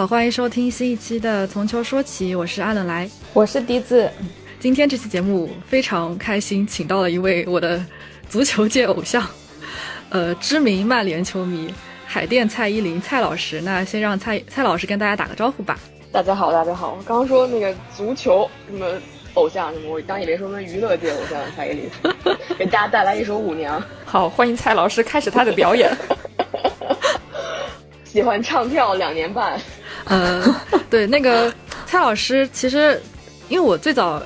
[0.00, 4.10] 好，欢迎收听新一期的《从球说起》，我是阿冷来，我是笛子。
[4.58, 7.84] 今天这期节目非常开心，请到了一位我的
[8.26, 9.22] 足球界偶像，
[10.08, 11.70] 呃，知名曼联球迷
[12.06, 13.60] 海淀蔡依林蔡老师。
[13.60, 15.78] 那先让蔡蔡老师跟大家打个招呼吧。
[16.10, 16.96] 大家好，大家好。
[17.04, 18.86] 刚刚说那个足球什么
[19.34, 21.90] 偶像什么，我刚以为说什么娱乐界偶像蔡依林，
[22.58, 23.78] 给大家带来一首《舞娘》。
[24.06, 25.94] 好，欢迎蔡老师开始他的表演。
[28.12, 29.60] 喜欢唱跳两年半，
[30.06, 30.42] 呃，
[30.90, 31.52] 对，那个
[31.86, 33.00] 蔡老师，其实
[33.48, 34.20] 因为我最早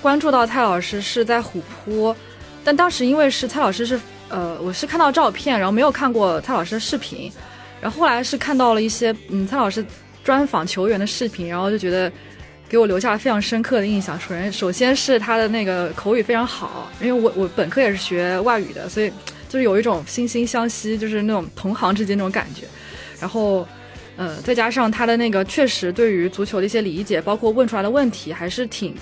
[0.00, 2.14] 关注到蔡老师是在虎扑，
[2.62, 7.30] 但当时因为是蔡老师是呃，我是看到照片，然后没有看过蔡老师的视频，
[7.80, 9.84] 然后后来是看到了一些嗯蔡老师
[10.22, 12.10] 专访球员的视频，然后就觉得
[12.68, 14.18] 给我留下了非常深刻的印象。
[14.20, 19.10] 首先，首先是他的那个口语非常好，因为我我本科也是学外语的，所以
[19.48, 22.62] 就是有一种惺惺相惜，就是那种同行之间那种感觉。
[23.24, 23.66] 然后，
[24.18, 28.94] 呃，再加上他的那个确实对于足球的一些理解，包括问出来的问题，还是挺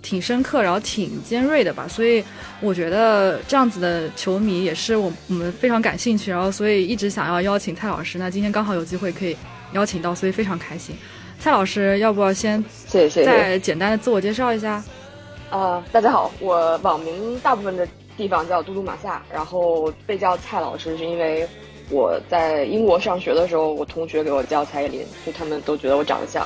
[0.00, 1.88] 挺深刻，然后挺尖锐的吧。
[1.88, 2.22] 所以
[2.60, 8.18] 我觉得这样子的球迷也是我我们非常感兴趣，然后所以一直想要邀请蔡老师。
[8.18, 9.36] 那今天刚好有机会可以
[9.72, 10.94] 邀请到，所以非常开心。
[11.40, 14.80] 蔡老师，要不要先谢谢再简单的自我介绍一下？
[15.50, 17.84] 啊，大家好，我网名大部分的
[18.16, 21.46] 地方叫嘟嘟马夏，然后被叫蔡老师是因为。
[21.88, 26.44] 我在英国上学的时候，我同学给我叫蔡依林，就他们都觉得我长得像。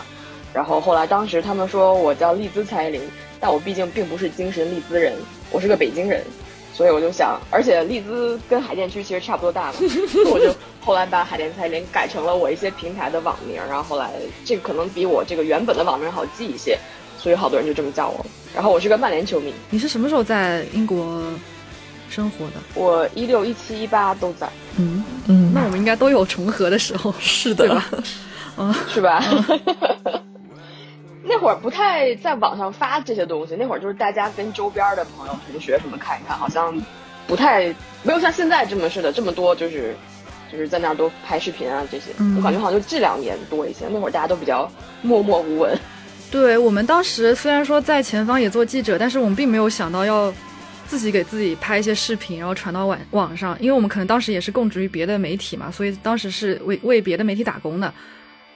[0.53, 3.01] 然后后来当时他们说我叫丽兹蔡依林，
[3.41, 5.15] 但我毕竟并不是精神丽兹人，
[5.51, 6.23] 我是个北京人，
[6.75, 9.79] 所以我就想，而且丽兹跟海淀区其实差不多大嘛，
[10.31, 14.11] 我就 后来把海淀蔡依林改成了我一些平台的网名，然后后来
[14.45, 16.79] 这个可能比我这个原本的网名好记一些，
[17.17, 18.27] 所以好多人就这么叫我。
[18.55, 19.55] 然后我是个曼联球迷。
[19.71, 21.19] 你是什么时候在英国？
[22.11, 27.87] 生活的我一六一七一八都在，嗯嗯，那我们应该都有重合的时候，是的，吧？
[28.59, 29.23] 嗯，是吧？
[31.23, 36.77] 那会儿不太在网上发这些东西，那会儿就是大家跟周边的朋友、同学什么看一看，好像
[37.29, 37.73] 不太
[38.03, 39.95] 没有像现在这么似的这么多，就是
[40.51, 42.07] 就是在那儿都拍视频啊这些，
[42.37, 44.69] 我感觉好像就这两年多一些，那会儿大家都比较
[45.03, 45.79] 默默无闻。
[46.31, 50.33] 对我们当时虽然说在前方也做记者，但是我们并没有想到要。
[50.91, 57.95] 自己给自己拍一些视频，然后传到网网上，因为我们可能当时也是供职于别的媒体嘛，所以当时是为为别的媒体打工的，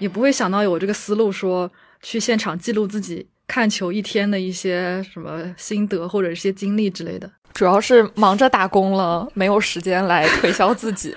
[0.01, 1.71] 也不会想到有这个思路，说
[2.03, 7.31] 去现场记录自己看球一天的一些什么心得或者一些经历之类的。
[7.53, 11.15] 主要是忙着打工了，没有时间来推销自己。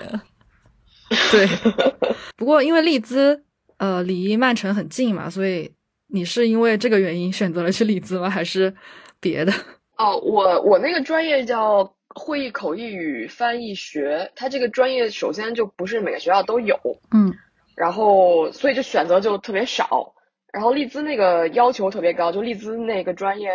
[1.32, 1.48] 对，
[2.38, 3.42] 不过因为利兹
[3.78, 5.68] 呃离曼城很近嘛，所以
[6.10, 8.30] 你是因为这个原因选择了去利兹吗？
[8.30, 8.72] 还是
[9.18, 9.52] 别的？
[9.98, 16.78] 哦，我我那个专业叫会议口译与翻译学，它这个专业首先就不是每个学校都有，
[17.10, 17.34] 嗯，
[17.76, 20.14] 然后所以就选择就特别少，
[20.52, 23.50] 然后利兹那个要求特别高，就利兹那个专业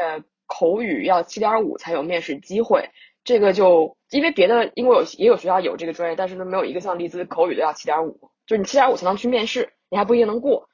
[0.46, 2.90] 口语要七点五才有面试机会，
[3.24, 10.68] 这个就因为别的英国有也有学校有这个专业，但是呢没有一个像利兹口语的要七点五，就是你七点五才能去面试，你还不一定能过。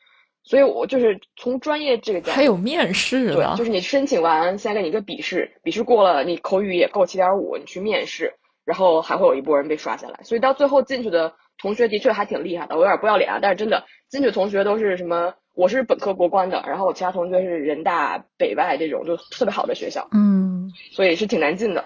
[0.49, 8.33] 所以，我就是从专业这个角度，还有面试对，就是你申请完，先给你一个笔试，笔试过了，你口语也够七点五，你去面试，
[8.65, 10.21] 然后还会有一波人被刷下来。
[10.23, 15.35] 所以到最后进去的同学的确还挺厉害的，我有点不要脸啊，但是真的进去同学都是什么？
[15.53, 21.85] 我是本科国关的，然后我其他同学是人大、北外这种就特别好的学校，嗯，所以是挺难进的。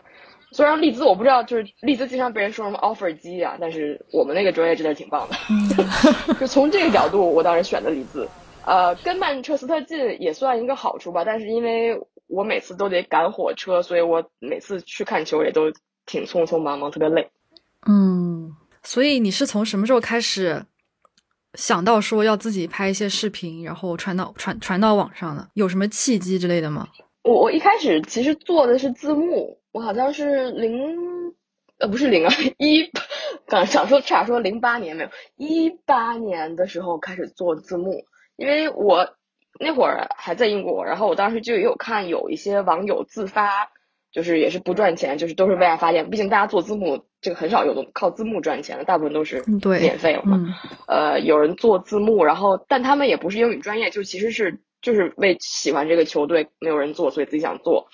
[0.53, 8.25] 虽然利兹我不知道，就是利兹经常被人说什么 offer 机啊，但是我们那个专业真的挺棒的， 就从这个角度，我当时选的利兹。
[8.65, 15.71] 呃，跟曼彻斯特近也算一个好处吧，但是因为我每次都得赶火车，所以我每次去看球也都
[16.05, 17.29] 挺匆匆忙忙，特别累。
[17.85, 20.65] 嗯，所以你是从什么时候开始
[21.55, 25.49] 想到说要自己拍一些视频，然后传到传传到网上的？
[25.53, 26.87] 有什么契机之类的吗？
[27.23, 31.33] 我我一开始其实做的是字幕，我好像是零
[31.79, 32.89] 呃不是零啊 一，
[33.45, 38.05] 刚想说差说零八年没有一八年的时候开始做字幕。
[38.35, 39.07] 因为我
[39.59, 43.69] 那会儿还在英国，然后我当时就有看有一些网友自发，
[44.11, 46.09] 就是也是不赚钱，就是都是为爱发电。
[46.09, 49.43] 毕竟大家做字幕，这个很少有靠字幕赚钱的，大部分都是
[49.79, 50.39] 免费了嘛。
[50.87, 57.87] 呃，有人做字幕，然后但他们也不是英语专业，就其实是就是为喜欢这个球队，没有人做，所以自己想做。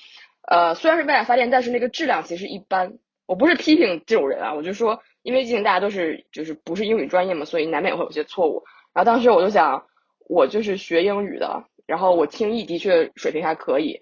[0.48, 2.94] 呃，虽然是为爱发电，但是那个质量其实一般。
[3.26, 8.64] 我不是批评这种人啊，我就说，因为毕竟大家都是就是不是英语专业嘛，所以难免会有些错误。
[8.94, 9.84] 然后当时我就想。
[10.30, 14.00] 我就是学英语的，然后我听译的确水平还可以，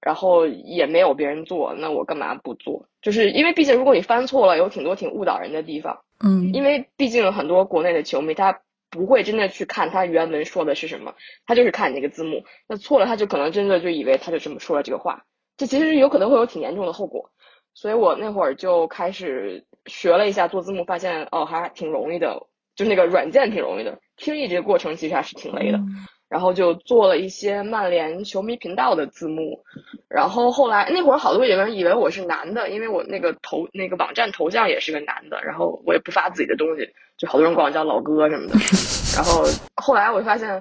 [0.00, 2.86] 然后也没有别人做，那我干嘛不做？
[3.02, 6.00] 就是因为毕竟如果你翻错了，有挺多挺误导人的地方。
[6.24, 15.24] 嗯，因为毕竟很多国内的球迷他不会真的去看他原文说的是什么，他就是看你那个字幕，那错了他就可能真的就以为他就这么说了这个话，
[15.56, 17.30] 这其实有可能会有挺严重的后果。
[17.74, 25.80] 所以我那会儿就开始学了一下做字幕，发现哦还挺容易的，就那个软件挺容易的，听译这个过程其实还是挺累的。
[26.26, 29.62] 然后就做了一些曼联球迷频道的字幕，
[30.08, 36.88] 然后后来那会儿好多有人以为我是男的，因为我那个头那个网站头像也是个男的，然后我也不发自己的东西，
[37.18, 38.54] 就好多人管我叫老哥什么的。
[39.14, 39.44] 然后
[39.76, 40.60] 后来我发现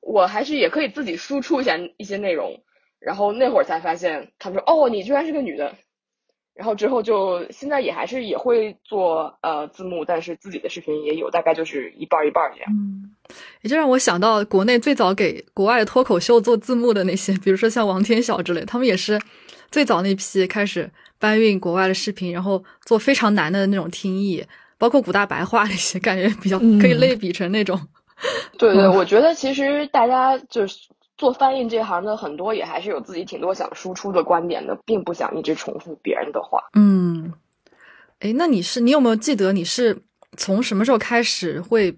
[0.00, 2.62] 我还是也可以自己输出一下一些内容，
[2.98, 5.74] 然后那会儿才发现他们说哦你居然是个女的。
[6.54, 12.70] 然后之后就现在也还是也会做呃字幕，但是自己的视频也有，大概就是一半一半这样。
[12.72, 13.10] 嗯，
[13.62, 19.18] 也就让我想到国内最早给国外脱口秀做字幕的那些，比如说像王天晓之类，他们也是
[19.70, 24.44] 最早那批开始搬运国外的视频，然后做非常难的那种听译，
[24.76, 27.80] 包括古大白话那些，感觉比较可以类比成那种。
[28.58, 30.76] 对对，我觉得其实大家就是。
[31.20, 36.58] 做翻译这行的很多也还是有自己挺多想输出的观点的，并不想一直重复别人的话。
[36.72, 37.34] 嗯，
[38.20, 40.02] 哎，那你是你有没有记得你是
[40.38, 41.94] 从什么时候开始会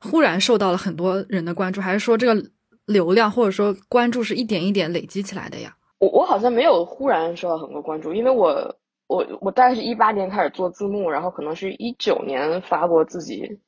[0.00, 2.42] 忽然受到了很多人的关注，还是说这个
[2.86, 5.76] 流量或者说关注是一点一点累积起来的呀？
[5.98, 8.74] 我我好像没有忽然受到很多关注，因为我
[9.08, 13.60] 我我大概是一八年开始做字幕，然后可能是一九年发过自己。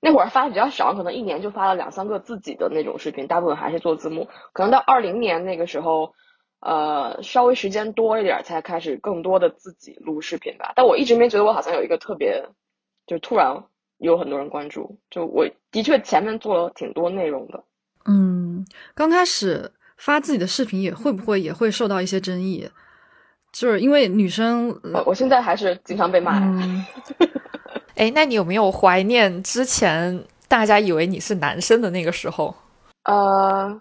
[0.00, 4.28] 那会儿发的比较少，可能一年就发了两三个自己的那种视频，大部分还是做字幕。
[4.52, 6.12] 可能到二零年那个时候，
[6.60, 10.72] 呃，稍微时间多一点，才开始更多的自己录视频吧。
[10.76, 12.44] 但我一直没觉得我好像有一个特别，
[13.06, 13.64] 就突然
[13.98, 14.98] 有很多人关注。
[15.10, 17.64] 就我的确前面做了挺多内容的。
[18.04, 18.64] 嗯，
[18.94, 22.68] 刚开始发自己的视频也会不会也会受到一些争议？
[23.52, 26.38] 就是因为女生，我现在还是经常被骂。
[27.96, 32.54] 哎，那你有没有怀念之前大家以为你是男生的那个时候？
[33.04, 33.80] 呃，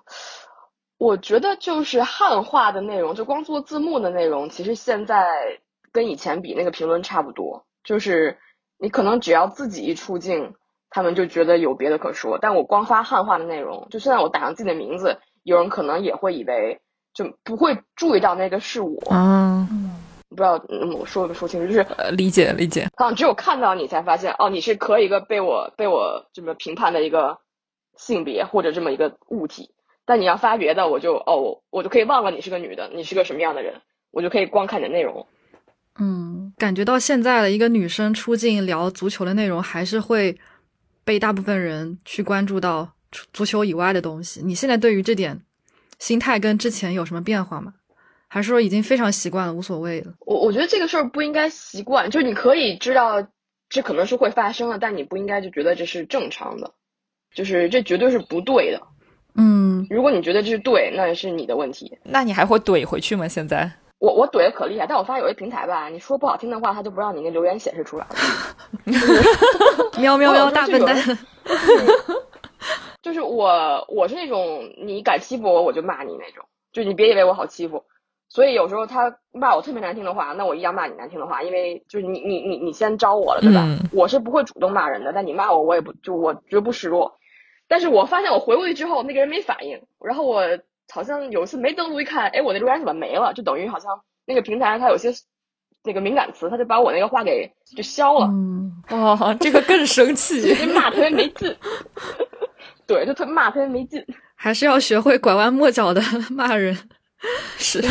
[0.98, 5.60] 我觉得就是汉化的内容，就光做字幕的内容，其实现在
[5.92, 7.66] 跟以前比，那个评论差不多。
[7.84, 8.38] 就是
[8.80, 10.54] 你可能只要自己一出镜，
[10.90, 12.40] 他们就觉得有别的可说。
[12.42, 16.80] 但我光发汉化的内容，就现在我打上自己的名字，有人可能也会以为，
[17.14, 18.98] 就不会注意到那个是我。
[19.12, 19.85] 嗯。
[20.36, 22.88] 不知道嗯，我说没说清楚，就是理解理解。
[22.98, 27.40] 好像只有看到你才发现，哦，你是可以一个被我被我这么评判的一个
[27.96, 29.72] 性别或者这么一个物体。
[30.06, 35.26] 但你要发别的，我就哦，我就可以忘了你是个女的，你是个什么样的人，我就可以光看你的内容。
[35.98, 40.38] 嗯，感觉到现在的一个女生出镜聊足球的内容，还是会
[41.04, 42.88] 被大部分人去关注到
[43.34, 44.42] 足球以外的东西。
[44.44, 45.42] 你现在对于这点
[45.98, 47.74] 心态跟之前有什么变化吗？
[48.36, 50.12] 还是说已经非常习惯了，无所谓了。
[50.20, 53.26] 我我觉得这个事儿不应该习惯，就是你可以知道
[53.70, 56.74] 这可能是会发生的，但你不应该就觉得这是正常的，
[57.34, 58.82] 就是这绝对是不对的。
[59.36, 61.98] 嗯，如果你觉得这是对，那是你的问题。
[62.04, 63.26] 那你还会怼回去吗？
[63.26, 68.06] 现在我我怼的可厉害，但我发现有些平台吧，你说不好听的话，他就不让你那留言显示出来。
[69.98, 71.18] 喵喵喵，大笨蛋。
[73.02, 77.86] 就是我我是那种你敢欺负我，我就骂你那种，就你别以为我好欺负。
[78.36, 83.66] 所以有时候他骂我特别难听的话，那我一样骂你难听的话，因为就是你你你你先招我了，对吧？
[83.94, 87.18] 我是不会主动骂人的，但你骂我，我也不就我绝不示弱。
[87.70, 90.42] 但是我发现我回过去之后，那个人没反应，然后我
[90.94, 93.32] 好像有一次没登录一看，哎，我那留言怎么没了？
[93.34, 93.90] 就等于好像
[94.26, 95.10] 那个平台它有些
[95.86, 98.30] 那个敏感词，他就把我那个话给就消了。
[98.90, 101.56] 哦，这个更生气， 骂特别没劲。
[102.86, 106.02] 对，就特骂特别没劲，还是要学会拐弯抹角的
[106.36, 106.78] 骂人。
[107.58, 107.82] 是，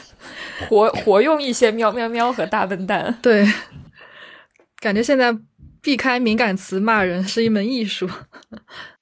[0.68, 3.16] 活活用一些喵喵喵和大笨蛋。
[3.22, 3.46] 对，
[4.80, 5.36] 感觉现在
[5.80, 8.08] 避开敏感词骂人是一门艺术。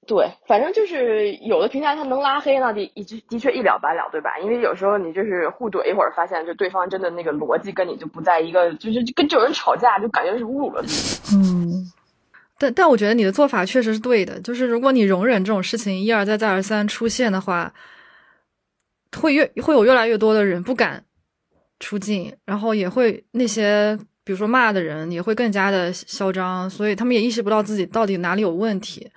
[0.07, 4.37] 对，反正就是有的平台它能拉黑呢，的的的确一了百了，对吧？
[4.41, 11.21] 因为有时候你就是互怼一会儿，发现就对方真的那个逻辑跟你就不在一个，就是跟这种人吵架就感觉是侮辱了己。
[11.33, 11.93] 嗯，
[12.59, 17.73] 但但我觉得你的做法确实是对的，就是如果你容忍这种事情一而再再而三出现的话。
[19.19, 21.05] 会越会有越来越多的人不敢
[21.81, 29.11] 出镜，然后也会那些比如说骂的人也会更加的嚣张，所以他们也意识不到自己到底哪里有问题，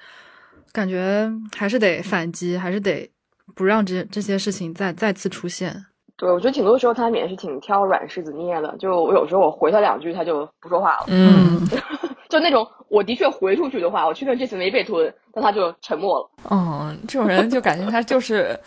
[0.71, 3.07] 感觉还是得反击，还是得
[3.53, 5.85] 不让这这些事情再再次出现。
[6.15, 11.05] 对，我觉得挺多时候他们也是挺挑软柿子捏的，就我有时候我回他两句，他就不说话了。
[11.09, 11.61] 嗯，
[12.29, 16.29] 就那种我的确回出去的话，我确认这次没被吞，但他就沉默了。
[16.49, 18.57] 嗯，这种人就感觉他就是。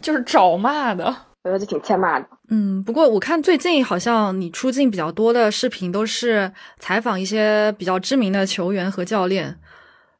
[0.00, 1.04] 就是找骂的，
[1.44, 2.26] 我觉得就挺欠骂的。
[2.48, 9.56] 嗯，不过我看最近好像你出镜比较多的视频都是采访一些比较知名的球员和教练，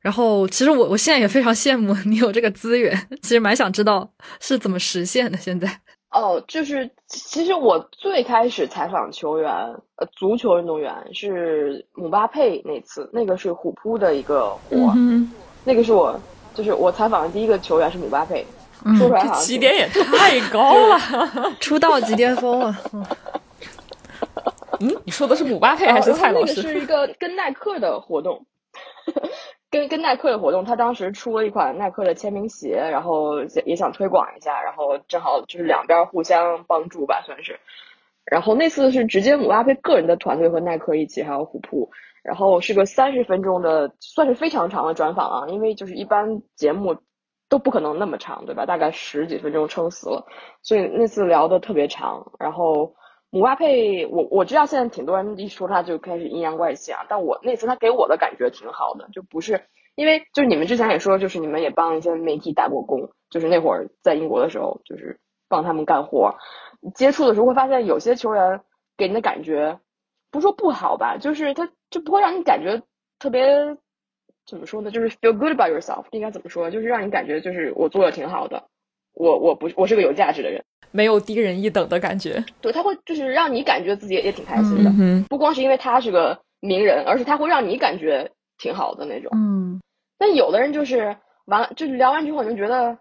[0.01, 5.39] 然后其实我我现在也非常羡慕你有这个资源，其实蛮想知道是怎么实现的。
[5.39, 5.69] 现在
[6.11, 9.53] 哦，就是其实我最开始采访球员，
[9.97, 15.31] 呃，足球运动员是姆巴佩那次，那个是虎扑的一个活，嗯，
[15.63, 16.19] 那个是我
[16.55, 18.47] 就是我采访的第一个球员是姆巴佩，
[18.99, 20.99] 说出来好像起点也太高了。
[21.61, 22.77] 出道即巅峰了。
[24.81, 26.61] 嗯，你说的是姆巴佩还是蔡老师？
[26.61, 28.45] 那个是一个跟耐克的活动，
[29.71, 37.59] 跟跟耐克的活动，他当时出了一款耐克的签名鞋，然后也想推广一下，然后正好就是两边互相帮助吧，算是。
[38.27, 41.91] 然后那次是直接姆巴佩个人的团队和耐克一起，还有虎扑，
[42.23, 46.97] 然后是个三十分钟的，算是非常长的专访啊，因为就是一般节目
[47.49, 48.67] 都不可能那么长，对吧？
[48.67, 50.27] 大概十几分钟撑死了，
[50.63, 52.95] 所以那次聊的特别长，然后。
[53.31, 59.61] 姆巴佩，我我知道现在挺多人一说他就开始阴阳怪气啊，但我那次他给我的感觉挺好的，就不是
[59.97, 66.37] 因为就是你们之前也说，就是你们也帮一些媒体打过工，就是那会儿在英国的时候，就是帮他们干活，
[66.95, 68.61] 接触的时候会发现有些球员
[68.97, 69.81] 给你的感觉，
[70.31, 72.81] 不说不好吧，就是他就不会让你感觉
[73.19, 73.77] 特别
[74.47, 78.63] 怎么说呢，就是 feel good about yourself，应该怎么说，就是让你感觉就是我做的挺好的，
[79.15, 80.63] 我我不我是个有价值的人。
[80.93, 89.31] 没有低人一等的感觉，对他会就是让你感觉自己也挺开心的，嗯不光是因为他是个名人，而是他会让你感觉挺好的那种。
[89.35, 89.81] 嗯，
[90.17, 92.97] 但有的人就是完了，就是聊完之后你就觉得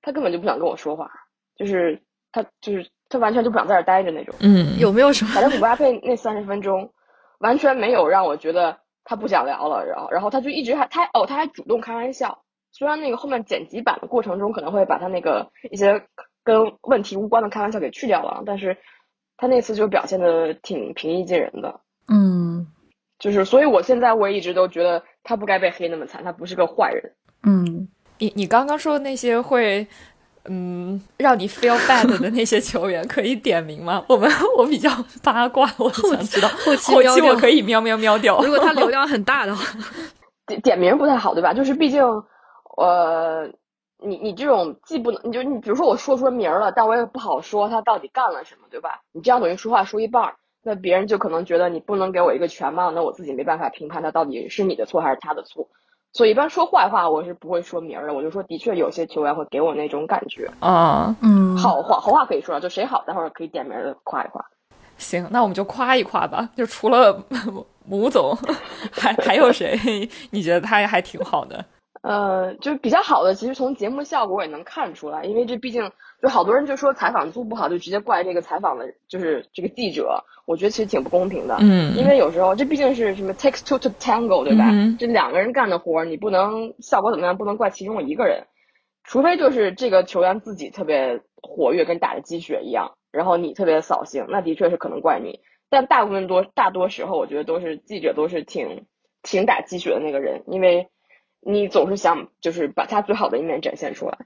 [0.00, 1.10] 他根本就不想跟我说话，
[1.56, 2.00] 就是
[2.32, 4.34] 他就是他完全就不想在这待着那种。
[4.40, 5.32] 嗯，有没有什么？
[5.34, 6.90] 反正姆巴佩那三十分钟
[7.40, 12.42] 完全没有让我觉得他不想聊了，然后然后他就一直还他哦他还主动开玩笑，
[12.72, 16.06] 虽然那个后面剪辑版的过程中可能会把他那个一些。
[16.46, 18.76] 跟问题无关的开玩笑给去掉了，但是
[19.38, 21.80] 他那次就表现的挺平易近人的，
[22.12, 22.66] 嗯，
[23.18, 29.88] 就是所以我现在我也一直都觉得他不该被黑那么惨，他不是个坏人，嗯，你你刚刚说的那些会
[30.48, 34.04] 嗯让你 feel bad 的那些球员可以点名吗？
[34.08, 34.90] 我们 我比较
[35.22, 39.64] 八卦，我想知道后期后期我可以喵喵喵掉，如果他流量很大的话，
[40.46, 41.52] 点点名不太好对吧？
[41.54, 42.02] 就是毕竟
[42.76, 43.50] 呃。
[44.06, 49.00] 你你这种既不能，你就你比如说我说出名了，但我也不好说他到底干了什么，对吧？
[49.12, 55.66] 你这样等于说话说一半，那别人就可能觉得你不能给我一个全貌，那我自己没办法评判他到底是你的错还是他的错。
[56.14, 64.42] 所以一般说坏话我是不会说名的，我就说的确有些球员会给我那种感觉啊，嗯，好话好话可以说，就谁好待会儿可以点名的夸一夸。
[64.96, 66.48] 行，那我们就夸一夸吧。
[66.56, 67.20] 就除了
[67.88, 68.32] 吴总，
[68.92, 69.76] 还还有谁？
[70.30, 71.64] 你觉得他还挺好的？
[72.02, 75.90] 呃，就比较好的，其实从节目效果也能看出来，因为这毕竟
[76.24, 80.24] 就好多人就说采访做不好，就直接怪这个采访的，就是这个记者。
[80.46, 84.70] 我觉得其实挺不公平的，嗯，因为有时候这毕竟是什么 takes two to tango，对吧？
[84.98, 88.46] 这两个人干的活，你不能效果怎么样，不能怪其中一个人，
[89.02, 95.40] 除非就是这个球员自己特别活跃，跟打了鸡血一样，然后你特别扫兴，那的确是可能怪你。
[95.68, 98.86] 但大部分多大多时候，我觉得都是记者都是挺
[99.22, 100.88] 挺打鸡血的那个人，因为。
[101.46, 104.16] 你总是想就是把他最好的一面展现出来，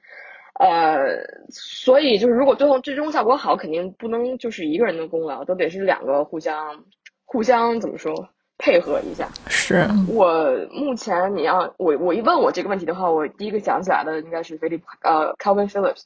[0.58, 6.84] 呃，所以就是如果最后最终效果好，肯定不能就是一个人的功劳，都得是两个互相
[7.24, 9.28] 互相怎么说配合一下。
[9.46, 16.02] 是我目前你要我我一问我这个问题的话，我第一个想起来的应该是菲利普呃 Calvin Phillips，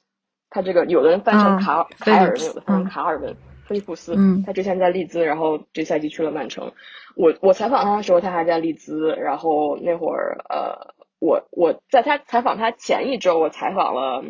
[0.50, 3.34] 他这个有的人翻成卡凯尔文，有的翻成卡尔文。
[3.64, 6.72] 菲利普斯，他之前在利兹，然后这赛季去了曼城。
[7.14, 9.14] 我我采访他的时候，他还在利兹。
[9.14, 10.92] 然后那会儿，呃，
[11.22, 14.24] 我我在他采访他前一周，我采访了，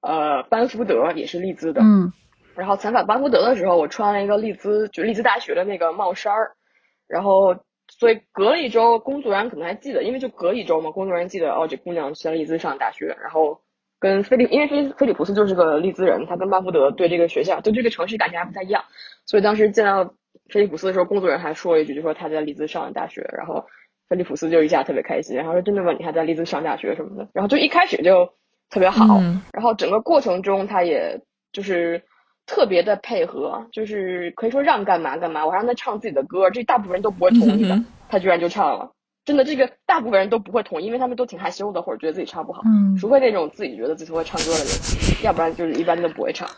[0.00, 1.80] 呃，班福德，也是利兹的。
[1.82, 2.12] 嗯。
[2.54, 6.52] 然后采访班福德的时候，我穿了一个利兹，就利兹大学的那个帽衫儿。
[7.08, 7.56] 然后，
[7.88, 13.16] 所以隔了一周，工作人员可能还记得，因为就隔一周嘛，工作人员记得哦，这姑娘在利兹上大学。
[13.20, 13.60] 然后。
[14.00, 18.84] 跟菲利，因为菲菲利普斯就是个利兹人，他跟班福德对这个学校、对这个城市感觉还不太一样，
[19.26, 20.14] 所以当时见到
[20.48, 23.66] 菲利普斯的时候，工作人员还说了一句，就说他在利兹上的大学，然后
[24.08, 25.92] 菲利普斯就一下特别开心，然后说真的吗？
[25.92, 28.32] 你还在利兹上大学什么的，然后就一开始就
[28.70, 29.20] 特别好，
[29.52, 31.20] 然后整个过程中他也
[31.52, 32.02] 就是
[32.46, 38.92] 特别的配合，就是可以说让干嘛干嘛，我让他唱自己的歌，这大部分人都不会同意的，他居然就唱了。
[39.24, 42.62] 真的，这个大部分人都不会同意，因为他们都挺害羞的，或者觉得自己唱不好。
[42.64, 46.48] 嗯，除非那种自己觉得自己会唱歌的人，要不然就是一般都不会唱。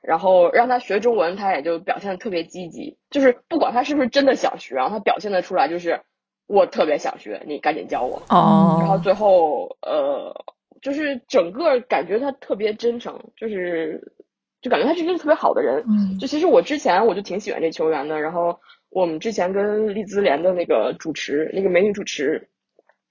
[0.00, 6.02] 然后让他学中文，他也就表现的特别积极，就是不管他是不是真的想学，然后他表现的出来就是
[6.50, 8.22] 我特别想学，你赶紧教我。
[8.28, 8.78] 哦。
[8.80, 10.34] 然后最后，呃，
[10.82, 14.12] 就是整个感觉他特别真诚，就是
[14.60, 15.84] 就感觉他是一个特别好的人。
[15.88, 16.18] 嗯。
[16.18, 18.58] 就其实我之前我就挺喜欢这球员的，然后。
[18.92, 22.48] 我们之前跟利兹联的那个主持，那个美女主持，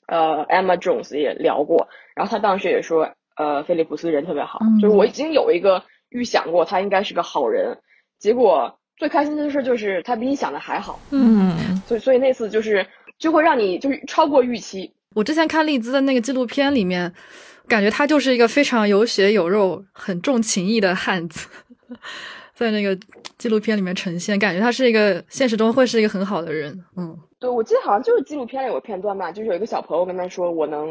[0.08, 7.78] 呃，Emma Jones 也聊过，然后她当时也说，呃，菲利普斯人特别好，嗯就是我已经有一个预想过他应该是个好人，
[8.18, 12.86] 结果最开心的事就是他比你想的还好，嗯，所以所以那次就是
[13.20, 17.14] 就会让你就是超过预期，我之前看丽兹的那个纪录片里面，
[17.68, 21.48] 感觉他就是一个非常有血有肉、很重情义的汉子，
[22.56, 22.98] 在那个
[23.38, 26.84] 纪录片里面呈现，感觉他是一个现实中会是一个很好的人。
[26.96, 30.90] 嗯，对，我记得好像就是纪录片里有个片段吧，就是有一个小朋友跟他说我能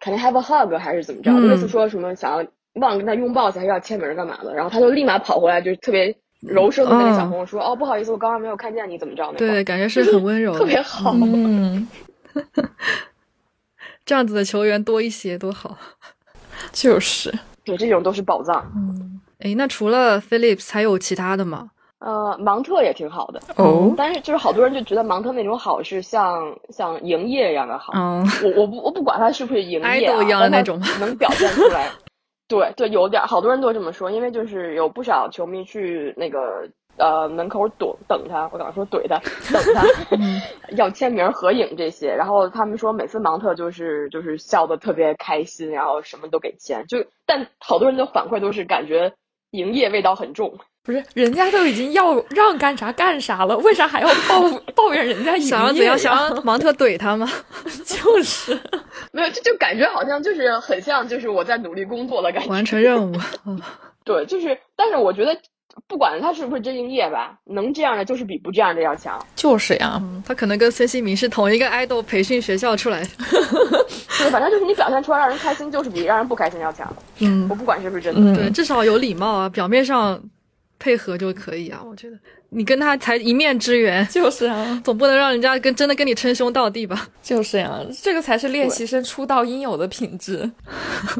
[0.00, 11.12] can I have a hug 还是怎么着，嗯就类似说什么想要忘了跟他拥抱一下，还是要牵门干嘛的，然后他就立马跑回来，就是特别柔声的跟那小朋友说，哦不好意思，我刚刚没有看见你怎么着对，感觉是很温柔， 特别好。
[11.14, 11.86] 嗯，
[14.04, 15.76] 这样子的球员多一些多好。
[16.72, 17.32] 就是，
[17.64, 18.70] 对，这种都是宝藏。
[18.76, 21.70] 嗯，哎，那除了 Phillips 还有其他的吗？
[21.98, 27.92] 呃，芒特也挺好的，哦，但是就是好多人就觉得芒特那种好是像像营业一样的好。
[27.94, 31.88] 嗯，我我不我不管他是不是营业、啊、idol 一样的那种能表现出来。
[32.52, 36.68] 对对，有点儿好多人都这么说，因为就是有不少球迷去那个
[36.98, 39.18] 呃门口躲等他，我刚刚说怼他，
[39.50, 39.82] 等他
[40.76, 49.14] 要签名合影这些，然后他们说每次芒特就是就是笑的特别开心，然后什么都给签，就但好多人的反馈都是感觉
[49.52, 50.52] 营业味道很重。
[50.84, 55.48] 不是，人家都已经要让干啥干啥了，为啥还要抱 抱怨人家营业？
[55.48, 55.96] 想要怎样？
[55.96, 57.30] 想让芒特怼他吗？
[57.86, 58.58] 就是，
[59.12, 62.48] 没有，就就感觉好像就是很像，就是我在努力工作的感觉。
[62.50, 63.16] 完成任务。
[63.46, 63.60] 嗯
[64.04, 65.38] 对，就是，但是我觉得，
[65.88, 69.18] 不管他是不是真营业吧，能这样的就是比不这样的要强。
[69.34, 73.08] 就是呀，嗯他可能跟孙兴民是同一个 idol 培训学校出来的。
[74.18, 76.92] 对，反正就是你表现出来让人开心，就是比让人不开心要强。
[77.18, 78.20] 嗯我，不管是不是真的。
[78.20, 80.22] 嗯，对，至少有礼貌啊，表面上
[80.78, 81.80] 配合就可以啊。
[81.84, 82.16] 我觉得
[82.50, 87.08] 你跟他才一面之缘， 就是啊，总不能让人家跟真的跟你称兄道弟吧？
[87.22, 90.50] 就是呀，这个才是练习生出道应有的品质。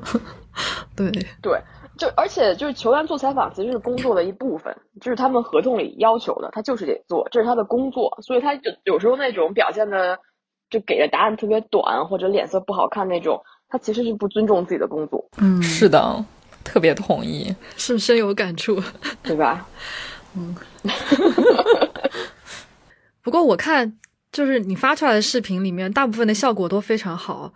[0.95, 1.59] 对，对，
[1.99, 10.19] 就而且就是球员做采访其实是工作的一部分，就是他们合同里要求的，他就是得做，这是他的工作，所以他就有时候那种表现的
[10.71, 16.25] 就给的答案特别短或者脸色不好看那种，他其实是不尊重自己的工作，嗯，是的，
[16.65, 17.55] 特别同意。
[17.77, 18.83] 是深有感触。
[19.23, 19.67] 对吧？
[20.35, 20.57] 嗯
[23.21, 23.99] 不过我看
[24.33, 27.53] 就是你发出来的视频里面，大部分的效果都非常好。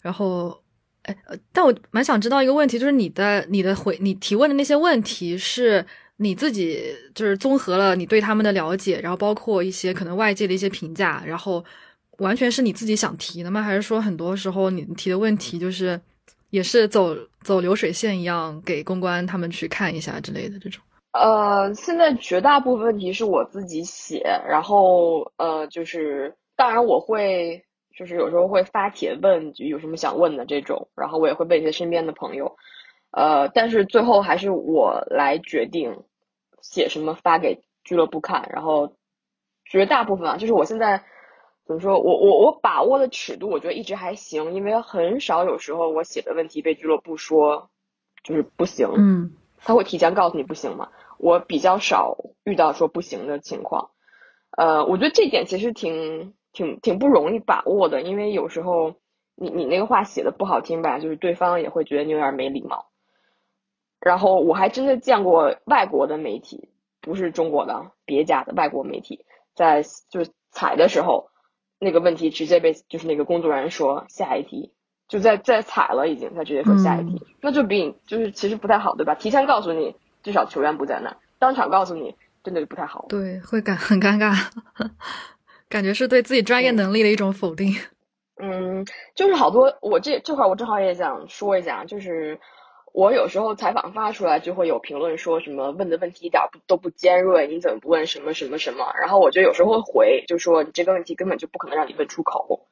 [0.00, 0.56] 然后，
[1.02, 1.16] 哎，
[1.52, 5.84] 但我蛮想知道一个问题，就是你的你的回你提问的那些问题是
[6.16, 11.64] 你自己就是综合了你对他们的了解，然后包括一些可能外界的一些评价，然后
[12.18, 13.62] 完全是你自己想提的吗？
[13.62, 15.98] 还是说很多时候你提的问题就是
[16.50, 20.82] 也是走走流水线一样给公关他们去看一下之类的这种？
[21.12, 27.64] 呃，现在绝大部分问题是我自己写，然后呃，就是当然我会
[28.00, 32.56] 就是有时候会发帖问，就有什么想问的这种，然后我也会问一些身边的朋友，
[33.10, 36.04] 呃，但是最后还是我来决定
[36.62, 38.94] 写什么发给俱乐部看，然后
[39.66, 41.04] 绝大部分啊，就是我现在
[41.66, 47.68] 怎么说，我我我把握的尺度，我觉得一直还行，因为很少有时候我写的问题被俱乐部说
[48.24, 50.88] 就是不行，嗯他会提前告诉你不行嘛？
[51.18, 53.90] 我比较少遇到说不行的情况，
[54.56, 58.96] 呃，我觉得这点其实挺挺挺不容易把握的，因为有时候
[59.34, 62.86] 你你那个话写的不好听吧，就是对方也会觉得你有点没礼貌。
[64.00, 71.28] 然后我还真的见过外国的媒体，不是中国的，别家的外国媒体，在就是采的时候，
[71.78, 74.72] 那个问题直接被就是那个工作人员说下一题，
[75.06, 79.14] 就在在采了已经，他直接说下一题，那就比你就是其实不太好，对吧？
[79.14, 83.04] 提前告诉你，至少球员不在那儿，当场告诉你，真的就不太好。
[83.10, 84.34] 对，会尴很尴尬，
[85.70, 87.74] 感觉是对自己专业能力的一种否定。
[88.42, 92.40] 嗯，就是好多，我这这块儿我正好也想说一下，就是
[92.92, 98.92] 我有时候采访发出来就会有评论说什么问的问题一点儿不都不尖锐，你怎么不问什么什么什么？
[99.00, 102.66] 然后我就有时候会回，就说你这个问题根本就不可能让你问出口。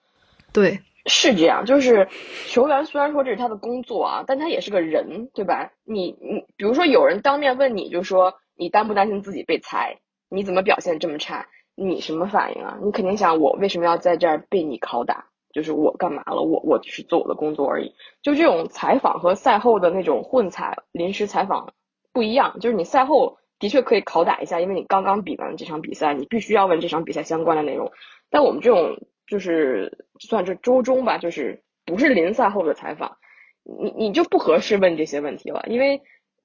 [0.52, 2.08] 对，是这样，就是
[2.48, 5.70] 球员虽然说这是他的工作啊，但他也是个人，对吧？
[5.84, 9.98] 你你比如说有人当面问你，就说你担不担心自己被裁？
[10.30, 11.46] 你怎么表现这么差？
[11.78, 12.78] 你什么反应啊？
[12.82, 15.26] 你肯定想我为什么要在这儿被你拷打？
[15.52, 16.42] 就是我干嘛了？
[16.42, 17.94] 我我只是做我的工作而已。
[18.22, 21.72] 就这种采访和赛后的那种混采、临时采访
[22.12, 27.90] 不一样，就是你赛后的确可以拷打一下，因为你刚刚比完这场比赛，你必须要问这场比赛相关的内容。
[28.30, 33.16] 但我们这种就是算是周中吧，就是不是临赛后的采访，
[33.64, 36.02] 你你就不合适问这些问题了，因为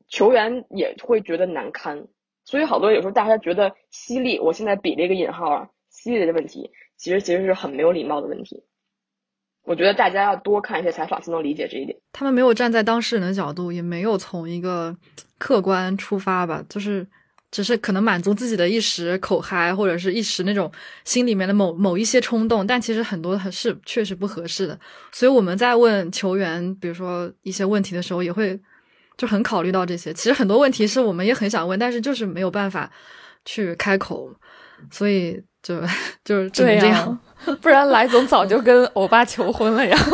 [0.07, 2.07] 球员也会觉得难堪。
[2.45, 8.63] 所以好多有时候大家觉得犀利，我现在比了一个引号啊，犀利的问题，其实其实是很没有礼貌的问题。
[9.65, 11.97] 我觉得大家要多看一些采访，才能理解这一点。
[12.11, 14.93] 他们没有站在当事人的角度，也没有从一个
[15.37, 17.07] 客观出发吧，就是
[17.49, 20.69] 只是可能满足自己的一时口嗨，或者是一时那种
[21.05, 24.77] 心里面的某某一些冲动，但其实很多还是确实不合适的。
[25.13, 28.59] 所以我们在问球员，比如说一些问题的时候，也会
[29.17, 30.13] 就很考虑到这些。
[30.13, 32.89] 其实很多问题是我们也很想问，但是就是没有办法
[33.45, 34.29] 去开口，
[34.91, 35.79] 所以就
[36.23, 37.19] 就是只能这样。
[37.61, 39.97] 不然来总早就跟欧巴求婚了呀！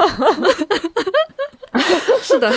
[2.22, 2.52] 是的，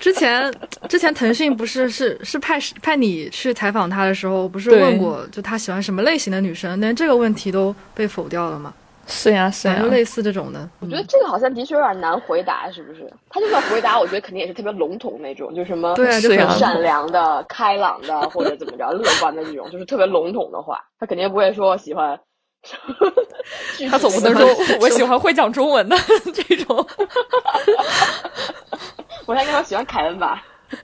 [0.00, 0.52] 之前
[0.88, 8.72] 之前腾讯不是是是派派你去采访他的时候，不是问过就他喜欢什么类型的女生，连这个问题都被否掉了吗？
[9.06, 10.68] 是呀是呀，类似这种的。
[10.80, 13.08] 我觉得这个好像的确有点难回答，是不是？
[13.30, 22.18] 他就算回答，我觉得肯定也是特别笼统那种，就什么对，就很善良的、开朗的或者怎么着、乐观的这种，就是特别笼统的话，他肯定不会说喜欢。
[23.88, 24.48] 他总不能说
[24.80, 25.96] 我喜欢会讲中文的
[26.34, 26.84] 这种。
[29.24, 30.42] 我应该说喜欢凯恩吧。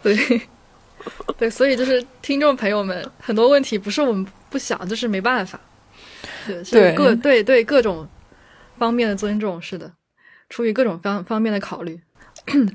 [0.00, 0.42] 对，
[1.36, 5.58] 对，所以就是听众朋友们，很多问题不是我们不想，就是没办法。
[6.46, 8.06] 对，是各对对各种
[8.78, 9.90] 方面的尊重，是的，
[10.48, 11.98] 出于各种方方面的考虑。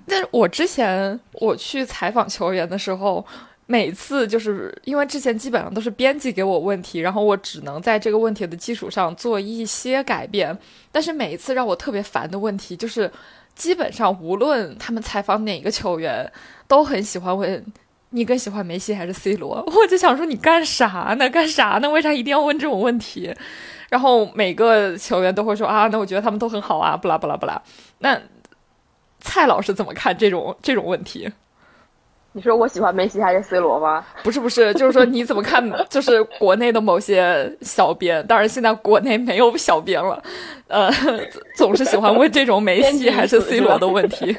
[0.06, 3.26] 但是我之前我去采访球员的时候。
[3.70, 10.58] 每次就是因为之前基本上都是编辑给我问题，然后我只能在这个问题的基础上做一些改变。
[10.90, 13.12] 但是每一次让我特别烦的问题就是，
[13.56, 16.32] 基本上无论他们采访哪个球员，
[16.66, 17.62] 都很喜欢问
[18.10, 19.64] 你更喜欢梅西还是 C 罗。
[19.68, 21.30] 我就想说你干啥呢？
[21.30, 21.90] 干啥呢？
[21.90, 23.34] 为啥一定要问这种问题？
[23.90, 27.62] 然后每个球员都会说啊，那我觉得他们都很好啊，不啦不啦不啦。
[28.00, 28.20] 那
[29.20, 31.32] 蔡老师怎么看这种这种问题？
[32.34, 34.06] 你说我喜欢梅西还是 C 罗吗？
[34.22, 35.68] 不是不是，就是说你怎么看？
[35.90, 40.22] 就是国内的某些小编，当然现在国内没有小编了，
[40.68, 40.92] 呃，
[41.56, 44.38] 总是喜欢问这种梅西还是 C 罗的问题。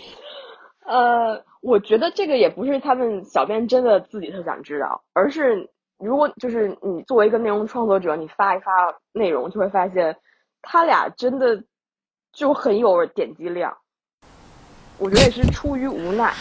[0.86, 5.68] 呃，我觉得这个也不是他们小编真的自己特想知道，而是
[5.98, 8.72] 如果就是你作为一个内容创作者，你发一发
[9.12, 10.16] 内容，就会发现
[10.62, 11.62] 他俩真的
[12.32, 13.76] 就很有点击量。
[14.98, 16.32] 我觉得也是出于无奈。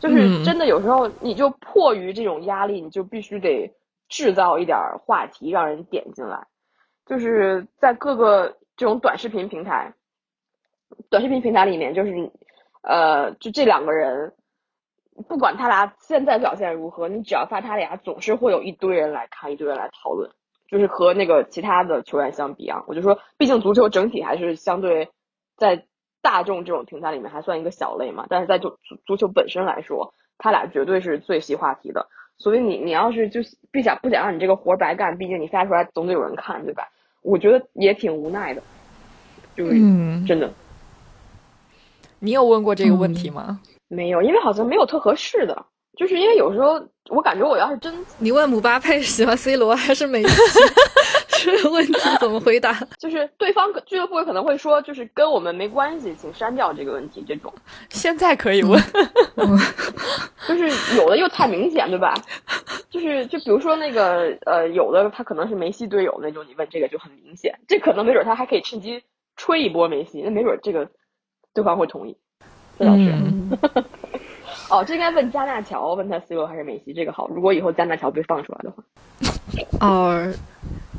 [0.00, 3.72] 就是真的，有时候你就迫于这种压力，你就必须得
[4.10, 6.46] 制造一点话题让人点进来。
[7.06, 9.94] 就是在各个这种短视频平台，
[11.08, 12.30] 短视频平台里面，就是
[12.82, 14.34] 呃，就这两个人，
[15.28, 20.30] 不管他俩现在表现如何，你只要发他俩，总是会有一堆人来看，一堆人来讨论。
[20.68, 25.10] 就是和那个其他的球员相比啊，我就说，毕竟足球整体还是相对
[25.56, 25.84] 在。
[26.24, 32.08] 大众这种平台里面还算一个小类嘛，但是在足足球本身来说，他俩绝对是最吸话题的。
[32.38, 36.88] 所以你你要是就不想不想让你这个活白干，毕竟你发出来总得有人看，对吧？
[37.20, 38.62] 我觉得也挺无奈的，
[39.54, 39.72] 就是
[40.26, 40.50] 真的。
[42.20, 43.60] 你有问过这个问题吗？
[43.94, 45.66] 没有，因为好像没有特合适的。
[45.96, 46.72] 就是因为有时候
[47.08, 50.28] 我感觉我要是真 你问姆巴佩喜欢 C 罗还是梅西，
[51.44, 52.76] 这个问题怎么回答？
[52.98, 57.24] 就是对方俱乐部可能会说，就是跟我们没关系，请删掉这个问题。
[57.24, 57.52] 这种
[57.90, 58.82] 现在可以问，
[60.48, 62.12] 就是有的又太明显，对吧？
[62.90, 69.00] 就是就比如说那个呃，有的他可能是梅西队友那种，你问这个就很明显，这可能没准他还可以趁机
[69.36, 70.90] 吹一波梅西，那没准这个
[71.54, 72.16] 对方会同意。
[72.78, 73.12] 这倒是。
[74.70, 77.28] 哦，这应该问加纳乔，问他 C 罗还是梅西，这个好。
[77.28, 78.82] 如果以后加纳乔被放出来的话，
[79.86, 80.34] 哦，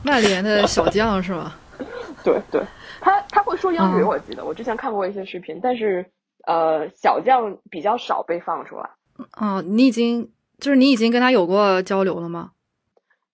[0.04, 1.54] 曼联的小将是吗？
[2.24, 2.62] 对对，
[3.02, 6.06] 他他会说英语，我记得我之前看过一些视频，但是
[6.46, 8.90] 呃，小将比较少被放出来。
[9.38, 12.52] 哦，你已经就是你已经跟他有过交流了吗？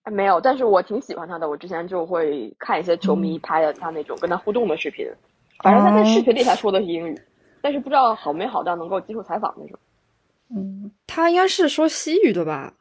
[0.05, 5.05] 没有，但是我挺喜欢他的，我之前就会看一些球迷拍的他那种跟他互动的视频，
[5.61, 7.21] 反正他在视频里他说的是英语，
[7.61, 9.79] 但是不知道好没好到能够接受采访那种。
[10.53, 12.73] 嗯，他应该是说西语的吧？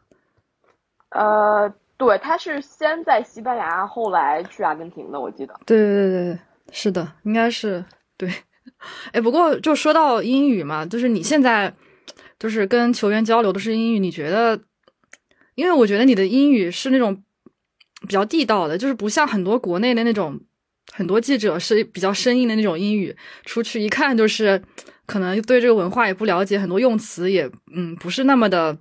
[1.11, 5.55] 呃，对，他是先在西班牙，后来去阿根廷的，我记得。
[5.67, 6.39] 对对对对，
[6.73, 7.85] 是的，应该是
[8.17, 8.29] 对。
[9.13, 11.75] 哎，不过就说到英语嘛，就是你现在
[12.39, 14.61] 就是跟球员交流的是英语，你觉得？
[15.57, 17.23] 因为我觉得你的英语是那种
[18.03, 20.41] 比较地道的，就是不像很多国内的那种
[20.93, 24.63] 很多记者是比较生硬的那种英语，出去一看就是。
[25.07, 28.79] 可能对这个文化也不了解，很多用词也嗯不是那么的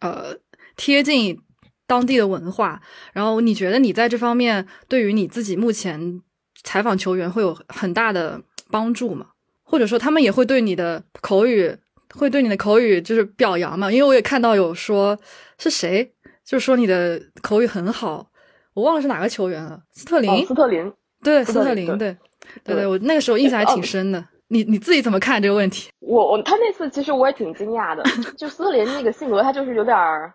[0.00, 0.34] 呃
[0.76, 1.38] 贴近
[1.86, 2.80] 当地的文化。
[3.12, 6.22] 然后你觉得你在这方面对于你自己目前
[6.62, 9.26] 采访球员会有很大的帮助吗？
[9.62, 11.76] 或者说他们也会对你的口语
[12.14, 13.92] 会对你的口语就是表扬吗？
[13.92, 15.18] 因为我也看到有说
[15.58, 16.14] 是谁
[16.46, 18.30] 就说你的口语很好，
[18.72, 20.90] 我忘了是哪个球员了，斯特林，斯特林，
[21.22, 22.16] 对，斯特林，对，
[22.64, 24.24] 对对，我那个时候印象还挺深的。
[24.48, 25.90] 你你自己怎么看这个问题？
[26.00, 28.02] 我我他那次其实我也挺惊讶的，
[28.36, 30.34] 就斯特林那个性格，他就是有点儿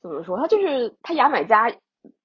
[0.00, 0.38] 怎么说？
[0.38, 1.70] 他就是他牙买加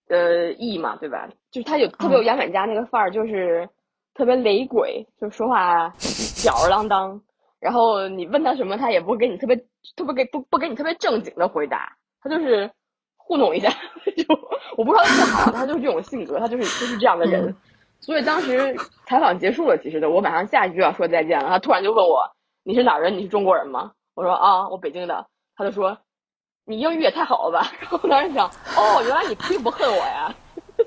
[0.07, 1.27] 呃裔嘛，对吧？
[1.51, 3.67] 就是他有特别有牙买加那个范儿，就是
[4.13, 5.93] 特别雷鬼，就说话
[6.41, 7.19] 吊儿郎当。
[7.59, 9.55] 然后你问他什么，他也不会给你特别
[9.95, 12.69] 特别给不不给你特别正经的回答，他就是
[13.17, 13.69] 糊弄一下。
[14.15, 14.23] 就
[14.77, 17.53] 我不知道他是好，他就是这种性格，他就是就是这样的人。
[17.99, 22.29] 所以当时采访结束了，其实的我马上下一句要说再见了，他突然就问我
[22.63, 23.17] ：“你是哪人？
[23.17, 25.25] 你是中国人吗？”我说：“啊，我北京的。”
[25.57, 25.97] 他就说
[26.65, 30.33] ：“你英语也太好了吧？” 然后我当时想：“哦，原来你并不恨我呀。”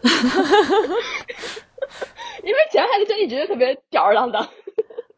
[2.42, 4.48] 因为前面他就一直特别吊儿郎当。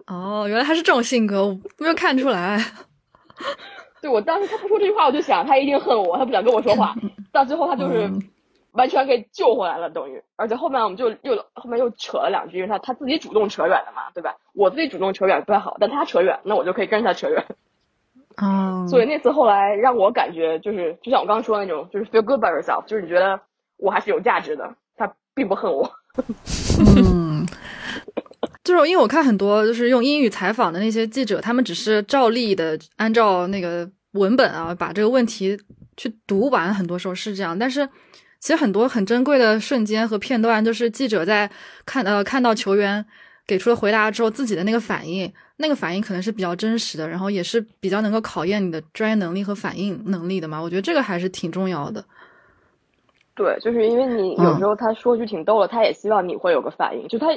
[0.06, 2.58] 哦，原来他是这种性格，我没有看出来。
[4.00, 6.94] 对我当时他不说这句话，我就想他一定恨我，他不想跟我说话。
[7.30, 8.10] 到最后他就是。
[8.72, 14.36] 完全给救回来了，等于，而且后面我们就又后面又扯了两句，因为他他自己主动扯远的嘛，对吧？
[14.54, 17.44] 我自己主动扯远不太好，但他扯远，那我就可以跟着他扯远。
[18.36, 23.38] 啊，所以那次后来让我感觉就是，就像我刚刚说的那种，就是 feel good about yourself，就是你觉得
[23.76, 25.92] 我还是有价值的，他并不恨我。
[26.96, 27.46] 嗯，
[28.64, 35.60] 就是因为我看很多就是用英语采访的那些记者，他们只是照例的按照那个文本啊，把这个问题
[35.98, 37.86] 去读完，很多时候是这样，但是。
[38.42, 41.48] 其实很多很珍贵的瞬间和片段，就是记者在
[41.86, 43.06] 看呃看到球员
[43.46, 50.60] 给出了回答之后，自己的那个反应，那个反应可能是比较真实的，然后也是比较能够考验你的专业能力和反应能力的嘛。
[50.60, 52.04] 我觉得这个还是挺重要的。
[53.36, 57.06] 对，就是因为你有时候他说句挺逗的，他也希望你会有个反应。
[57.06, 57.28] 就他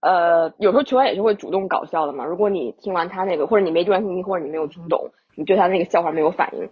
[0.00, 2.24] 呃有时候球员也是会主动搞笑的嘛。
[2.24, 6.68] 如果你听完他那个，或者你没专心听，或者你没有听懂，你对他那个笑话没有反应，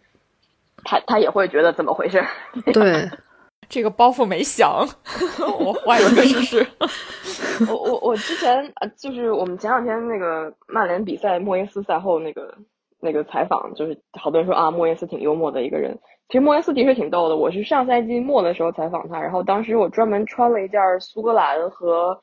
[0.83, 2.20] 他他也会觉得怎么回事。
[2.75, 3.09] 对。
[3.68, 4.87] 这个包袱没响，
[5.59, 6.66] 我换一个试试。
[7.68, 12.55] 我我我之前呃，就是我们前两天那个曼联比赛，莫耶斯赛后那个
[13.01, 15.98] 那个采访，就是好多人说啊，莫耶斯挺幽默的一个人。
[16.29, 17.37] 其实莫耶斯的确挺逗的。
[17.37, 22.22] 我是上赛季末的时候采访他，然后当时我专门穿了一件苏格兰和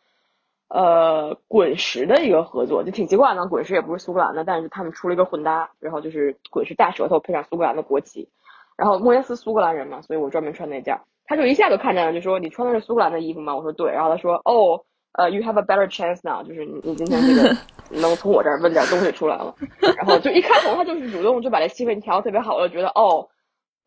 [0.67, 3.47] 呃滚石的一个合作，就挺奇怪的。
[3.47, 8.29] 滚石也不是苏格兰的，但是他们出了一个混搭，然后就是滚石大舌头配上苏格兰的国旗。
[8.75, 10.99] 然后莫耶斯苏格兰人嘛，所以我专门穿那件。
[11.29, 13.55] 他就一下就看见了，就说你穿的是苏格兰的衣服吗？
[13.55, 14.81] 我说对，然后他说哦，
[15.13, 17.55] 呃，you have a better chance now，就是你你今天这个
[18.01, 19.53] 能从我这儿问点东西出来了，
[19.95, 23.29] 然后就一开头他就是主动就把这气氛调的特别好，我就觉得哦，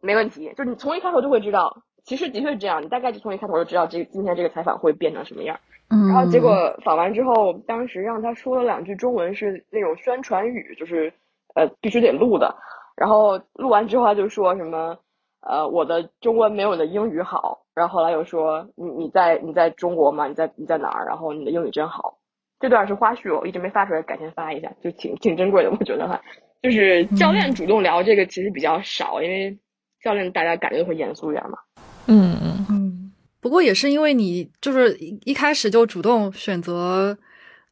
[0.00, 5.59] 没问题，就是你从一开头就会知道，其实的确是这样，你大概就从一开头就知道这今天这个采访会变成什么样，
[5.90, 11.12] 然后结果访完之后，当时让他说了两句中文是那种宣传语，就是
[11.57, 12.55] 呃必须得录的，
[12.96, 14.96] 然后录完之后他就说什么。
[15.42, 20.28] 呃，我的中文没有你的英语好，然后后来又说你你在你在中国吗？
[20.28, 21.05] 你在你在哪儿？
[21.05, 22.18] 然后你的英语真好。
[22.61, 26.20] 这段是花絮，我一直没发出来，改天发一下，就挺挺珍贵的，我觉得哈。
[26.62, 29.59] 就是教练主动聊这个其实比较少，因为
[30.00, 31.59] 教练大家感觉会严肃一点嘛。
[32.07, 33.12] 嗯嗯嗯。
[33.40, 37.18] 不过也是因为你就是一开始就主动选择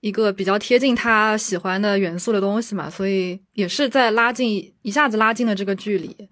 [0.01, 6.29] 一个比较贴近他喜欢的元素的东西嘛，所以也是在拉近一下子拉近了这个距离。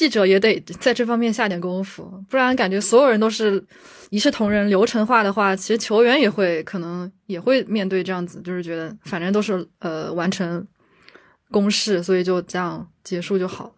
[0.00, 3.62] 记者也得在这方面下点功夫，不然感觉所有人都是
[4.08, 10.66] 一视同仁、流程化的话，其实球员也会可能也会面对这样子，就是觉得反正都是呃完成
[11.50, 13.70] 公式，所以就这样结束就好。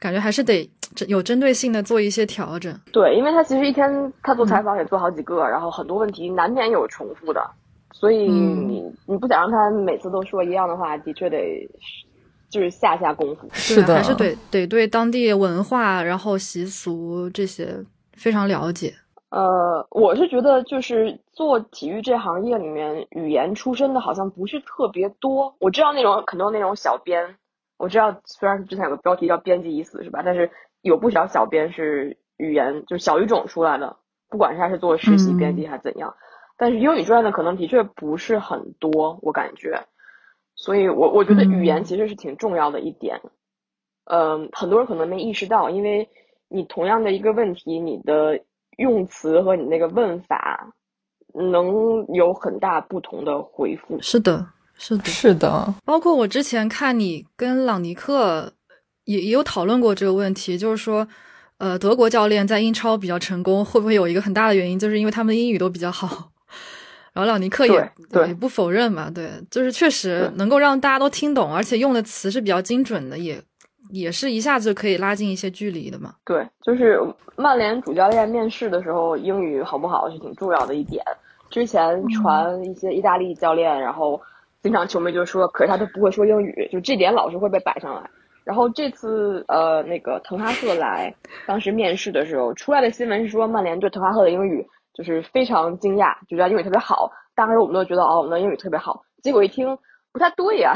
[0.00, 0.66] 感觉还是得
[1.08, 2.74] 有针对性的做一些调整。
[2.90, 7.50] 对，因为他其实一天他做采访也做好几个，然后很多问题难免有重复的，
[7.92, 11.68] 所以你你不想让他每次都说一样的话，的确得。
[12.48, 18.94] 就是下下功夫，是的，还是得得对当地文化、然后习俗这些非常了解。
[19.30, 25.54] 呃，我是觉得就是做体育这行业里面，语言出身的好像不是特别多。
[25.58, 27.36] 我知道那种很多那种小编，
[27.76, 30.22] 我知道虽然之前有个标题叫“编辑已死”是吧？
[30.24, 33.96] 但是有不少小编是语言就是小语种出来的，
[34.30, 36.14] 不管是他是做实习编辑还是怎样。
[36.56, 39.86] 但是英语专业的可能的确不是很多，我感觉。
[40.56, 43.20] 所以，我我觉得语言其实是挺重要的一点，
[44.04, 46.08] 嗯，很多人可能没意识到，因为
[46.48, 48.40] 你同样的一个问题，你的
[48.78, 50.72] 用词和你那个问法
[51.34, 54.00] 能有很大不同的回复。
[54.00, 54.46] 是的，
[54.78, 55.74] 是的，是的。
[55.84, 58.54] 包括我之前看你跟朗尼克
[59.04, 61.06] 也也有讨论过这个问题，就是说，
[61.58, 66.30] 呃，德国教练在英超比较成功，会不会有一个很大的原因，就是因为他们的英语都比较好。
[67.16, 67.90] 然后朗尼克也
[68.26, 73.40] 也不否认嘛，对，就是确实能够让大家都听懂，而且用的词是比较精准的，也
[73.90, 76.12] 也是一下子可以拉近一些距离的嘛。
[76.26, 77.00] 对，就是
[77.34, 81.02] 曼联主教练面试的时候，英语好不好是挺重要的一点。
[81.48, 84.20] 之前传一些意大利教练，然后
[84.62, 88.02] 经常球迷就说，可是他都不会说英语，就这点老是会被摆上来。
[88.44, 91.14] 然后这次呃，那个滕哈赫来，
[91.46, 94.64] 当时面试的时候出来的新闻是说，曼联对滕哈赫的英语
[94.96, 97.10] 就是非常惊讶，觉得英语特别好。
[97.34, 99.02] 当时我们都觉得哦，我们的英语特别好。
[99.22, 99.76] 结果一听
[100.12, 100.74] 不太对呀，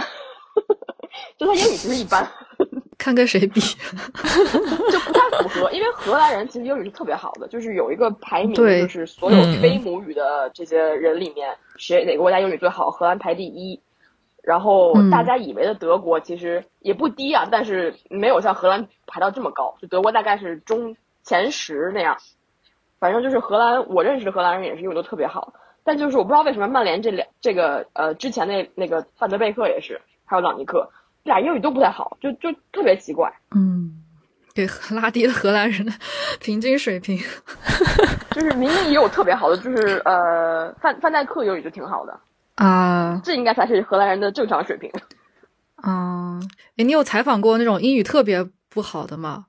[1.39, 2.29] 就他英语其实一般，
[2.99, 5.71] 看跟谁比，就不太符合。
[5.73, 13.81] 因为荷兰人其实英语是特别好的，就是有一个排名，就是所有非母语的这些人里面，谁哪个国家英语最好，荷兰排第一。
[14.43, 22.17] 然后大家以为的德国其实也不低啊，但是没有像荷兰排到这么高，就德国大概是中前十那样。
[23.01, 25.55] 反正就是荷兰，我认识的荷兰人也是英语都特别好。
[25.83, 30.91] 但就是我不知道为什么曼联这两这个呃之前那那个范德贝克也是，还有朗尼克
[31.23, 33.33] 俩英语都不太好，就就特别奇怪。
[33.57, 34.03] 嗯，
[34.55, 35.93] 给拉低了荷兰人的
[36.39, 37.19] 平均水平。
[38.33, 42.21] 就是明明也有特别好的，就是呃范范戴克英语就挺好的
[42.57, 44.91] 啊，这应该才是荷兰人的正常水平。
[45.77, 46.39] 啊，
[46.77, 49.47] 哎，你有采访过那种英语特别不好的吗？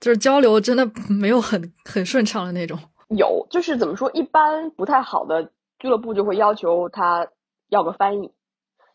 [0.00, 2.78] 就是交流真的没有很很顺畅的那种。
[3.08, 5.50] 有，就是怎么说，一般不太好的。
[5.78, 7.28] 俱乐部就会要求他
[7.68, 8.32] 要个翻译，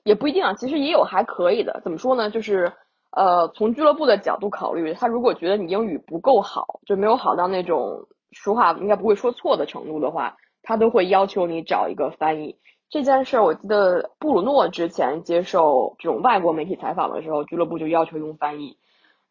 [0.03, 0.53] 也不一定啊。
[0.53, 1.79] 其实也有还可以的。
[1.81, 2.29] 怎么说呢？
[2.29, 2.73] 就是
[3.11, 12.57] 呃，从俱乐部的角度考虑，他如果觉得你英语不够好，就没有好到那种说话应该不会说错的程度的话，他都会要求你找一个翻译。
[12.89, 18.77] 这件事儿，我记得布鲁诺之前接受这种外国媒体采访的时候，俱乐部就要求用翻译。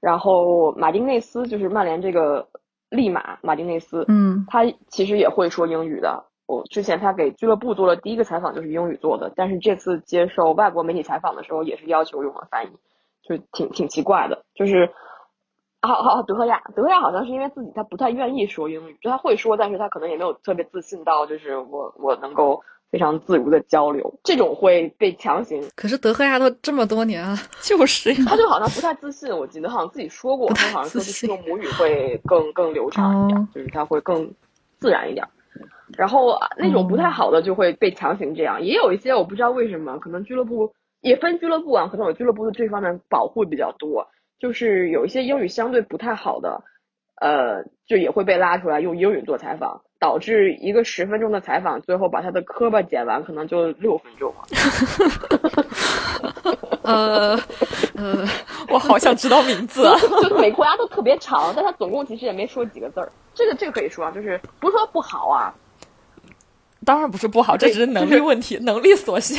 [0.03, 2.49] 然后马丁内斯就是曼联这个
[2.91, 6.25] 利马马丁内斯，嗯，他其实也会说英语的。
[6.47, 12.71] 我之前他给俱乐部做了第一个采访，就是英语做的，但是这次接受外国媒体采访的时候，也是要求用了翻译，
[13.23, 14.45] 就挺挺奇怪的。
[14.53, 14.91] 就是，
[15.81, 22.61] 好好德赫亚，德赫亚好像是因为自己他不太愿意说英语，就他会说，但是他可能也没有特别自信到，就是我我能够
[22.93, 25.65] 非常自如的交流，这种会被强行。
[25.75, 34.35] 可是德赫亚都这么多年了， 就是他就好像不太自信，我记得好像自己说过，他好像说是用母语会更更流畅一点，就是他会更
[34.79, 35.27] 自然一点。
[35.97, 46.63] 然后那种不太好的就会被强行这样，也有一些我不知道为什么，可能俱乐部也分俱乐部啊，可能有俱乐部的这方面保护比较多，就是有一些英语相对不太好的，
[47.21, 54.43] 呃，就也会被拉出来用英语做采访，导致一个十分钟的采访，最后把他的磕巴剪完，可能就六分钟了。
[56.83, 57.39] 呃
[57.95, 58.27] 呃，
[58.69, 59.85] 我好想知道名字，
[60.21, 63.13] 就是每国家都特别长，但他总共其实也没说几个字儿。
[63.33, 65.55] 这个这个可以说，就是不是说不好啊。
[66.85, 69.39] 当然不是不好，这只是能力问题，能力所限。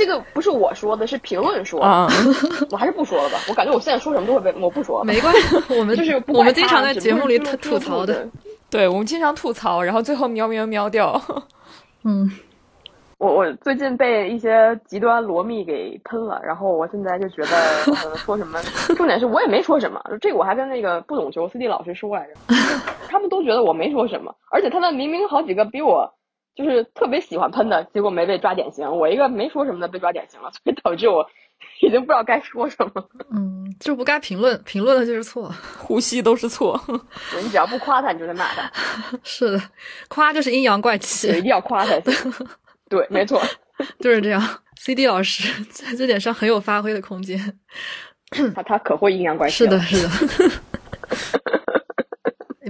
[0.00, 2.08] 这个不是我说的，是评论说的。
[2.72, 5.04] 我还是不说了吧，我感觉我现在说什么都会被我不说。
[5.04, 8.26] 没关系，我们 就是我们经常在节目里吐槽的。
[8.70, 11.20] 对，我们经常吐槽，然后最后喵喵喵掉。
[12.04, 12.30] 嗯。
[13.18, 18.58] 我我最近被一些极端罗密给喷了，然后我现在就觉得说什么，
[18.96, 22.32] 重点是我也没说什么，这个我还跟那个不懂球 CD 老师说来着，
[23.10, 26.10] 他们都觉得我没说什么，而且他们明明好几个比我
[26.54, 31.26] 就是特别喜欢喷的，结果没被抓典型，我一个没说什么的被抓典型了，所以导致我
[31.80, 33.08] 已经不知道该说什么。
[33.30, 36.78] 嗯，就不该评论，评论的就是错， 呼吸都是错。
[37.42, 38.70] 你只要不夸他，你就得骂他。
[39.22, 39.62] 是的，
[40.08, 41.98] 夸就是阴阳怪气，一定要夸他。
[42.88, 43.40] 对，没错，
[44.00, 44.42] 就是这样。
[44.76, 47.58] C D 老师在这点上很有发挥的空间，
[48.54, 49.56] 他他可会阴阳怪气。
[49.58, 50.10] 是的，是的。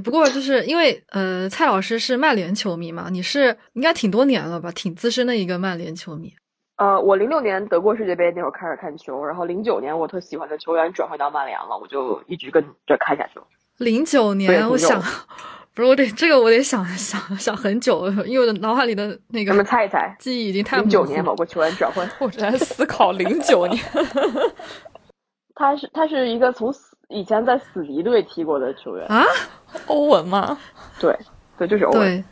[0.00, 6.32] 不过就是因为呃，蔡老师是曼联球迷嘛，你是应该挺多年了吧，挺资深的一个曼联球迷。
[6.76, 13.44] 呃，我零六年德国世界杯那会儿开始看球，然后零九年我特喜欢的球员转会到曼联了，我就一直跟着看下去了。
[13.78, 15.02] 零九年，我想。
[15.72, 23.80] 不是我得这个我得想想想很久，因为我的脑海里的那个，你们猜一猜，记忆已经太零九年某个球员转会， 我在思考零九年，
[25.54, 29.24] 他是他是一个从死以前在死敌队踢过的球员啊，
[29.86, 30.58] 欧文吗？
[31.00, 31.16] 对
[31.58, 32.24] 对，就是欧文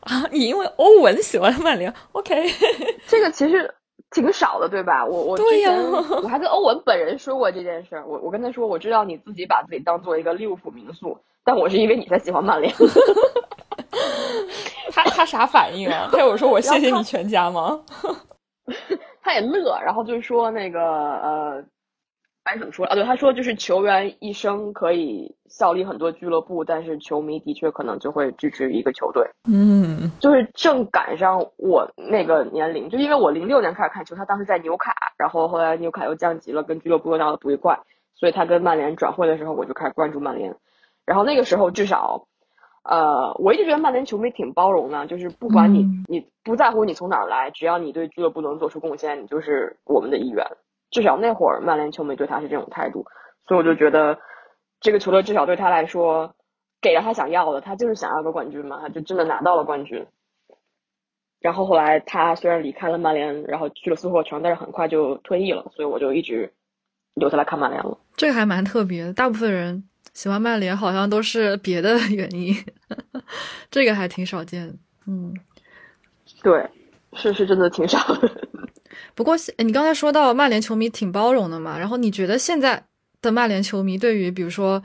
[0.00, 2.46] 啊，你因为欧文喜欢曼联，OK，
[3.08, 3.74] 这个其实
[4.10, 5.04] 挺少的，对吧？
[5.04, 11.18] 我我之前我还跟欧文本人说过这件事儿，我我跟他说，我知道你自己把自己当做一个利物浦民宿。
[11.46, 12.72] 但我是因为你才喜欢曼联，
[14.92, 16.08] 他他啥反应啊？
[16.10, 17.82] 他有说我谢谢你全家吗？
[19.22, 21.62] 他也乐，然后就是说那个呃，
[22.44, 22.94] 哎，怎么说啊？
[22.94, 29.26] 对，他说就是球员一生可以效力很多俱乐部，但是球迷的确可能就会支持一个球队。
[29.50, 37.80] 嗯，就是正赶上我那个年龄，就因为我零六年开始看球，他当时在纽卡，然后后来纽卡又降级了，跟俱乐部又闹得不愉快，
[38.14, 40.54] 所以他跟曼联转会的时候，我就开始关注曼联。
[41.06, 42.26] 然后那个时候至少，
[42.82, 50.46] 呃，我一直觉得曼联球迷挺包容的，就是不管你你不在乎你从哪儿来，只要你对俱乐部能做出贡献，你就是我们的一员。
[50.90, 53.04] 至少那会儿曼联球迷对他是这种态度，
[53.46, 54.18] 所以我就觉得
[54.80, 56.34] 这个球队至少对他来说
[56.80, 60.06] 给了他想要的，他就是想要个冠军嘛，他就真的拿到了冠军。
[61.40, 66.50] 然后后来他虽然离开了曼联，然后去了苏霍城，但是很快就退役了，所以我就一直
[67.14, 67.98] 留下来看曼联了。
[68.16, 72.54] 这个还蛮特别的，大部分人喜欢曼联好像都是别的原因，
[73.70, 74.78] 这个还挺少见。
[75.06, 75.34] 嗯，
[76.42, 76.66] 对，
[77.12, 78.30] 是是真的挺少的。
[79.14, 82.84] 不过，你刚才说到曼联球迷挺包容的嘛，然后你觉得现在
[83.22, 84.82] 的曼联球迷对于，比如说，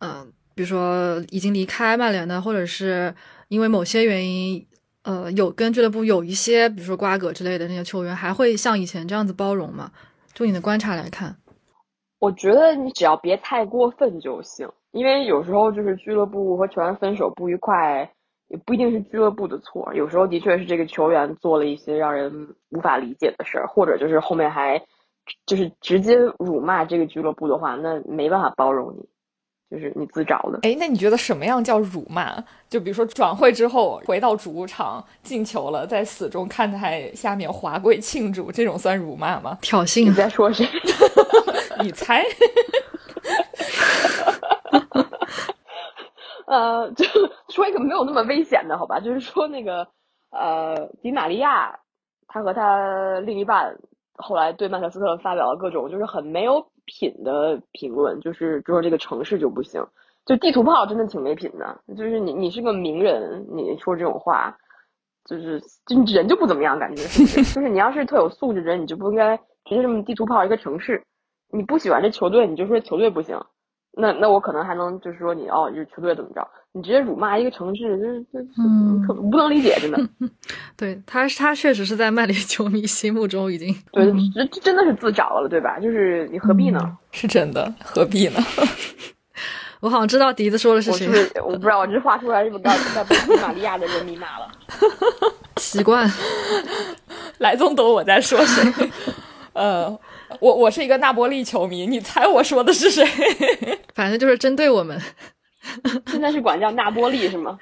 [0.00, 3.14] 嗯，比如说已经离开曼联的，或者是
[3.48, 4.66] 因为某些原因，
[5.02, 9.90] 呃，有跟俱乐部有一些，比如说瓜葛之类的那些球员，还会像以前这样子包容吗？
[10.34, 11.36] 就你的观察来看，
[12.20, 18.08] 我觉得你只要别太过分就行，因为有时候就是俱乐部和球员分手不愉快。
[18.48, 24.82] 也不一定是俱乐部的错，有时候的确是这个球员做了一些让人无法理解的事儿，或者就是后面还
[25.46, 29.06] 就是直接辱骂这个俱乐部的话，那没办法包容你，
[29.70, 30.60] 就是你自找的。
[30.62, 32.42] 哎，那你觉得什么样叫辱骂？
[32.70, 39.58] 就比如说转会之后回到主场进球了，在死忠看台下面华贵庆祝，这种算辱骂吗？
[39.60, 40.04] 挑衅？
[40.08, 40.66] 你在说谁？
[41.84, 42.24] 你猜？
[46.46, 47.04] 呃，就
[47.68, 48.98] 这个没有那么危险的，好吧？
[48.98, 49.86] 就是说那个，
[50.30, 51.78] 呃，迪玛利亚，
[52.26, 53.76] 他和他另一半
[54.14, 59.84] 后来对曼彻斯特发表了各种就是很没有品的评论，就是说这个城市就不行，
[60.24, 61.78] 就地图炮真的挺没品的。
[61.94, 64.56] 就是你你是个名人，你说这种话，
[65.26, 71.02] 就是就人就不怎么样，感觉 就是你要是特有素质的人，你就不应该直接这么地图炮一个城市。
[71.50, 73.38] 你不喜欢这球队，你就说球队不行。
[74.00, 76.46] 那那我可能还能就是说你哦，就是球队怎么着？
[76.72, 78.38] 你直接辱骂一个城市，就是这
[79.06, 79.98] 特不能理解，真的。
[80.76, 85.80] 对他，他确实是在曼联球迷心目中已经对，这这真的是自找了，对吧？
[85.80, 86.78] 就是你何必呢？
[87.10, 88.38] 是真的，何必呢？
[89.80, 91.08] 我好像知道笛子说的是谁，
[91.42, 94.48] 我不知道，我这话出来是不是该该被迪玛利亚的人迷骂了？
[95.56, 96.08] 习惯，
[97.38, 98.90] 来总懂我在说谁。
[99.54, 99.98] 呃。
[100.40, 103.04] 我我是一个纳波利球迷，你猜我说的是谁？
[103.94, 105.00] 反正就是针对我们。
[106.06, 107.58] 现在是管叫纳波利是吗？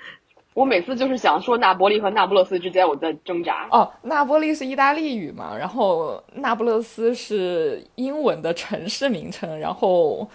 [0.55, 3.69] 我每次就是想说那波利和那不勒斯之间我在挣扎。
[3.71, 10.29] 哦，那波利是意大利语嘛，然后那不勒斯是英文的城市名称，然后。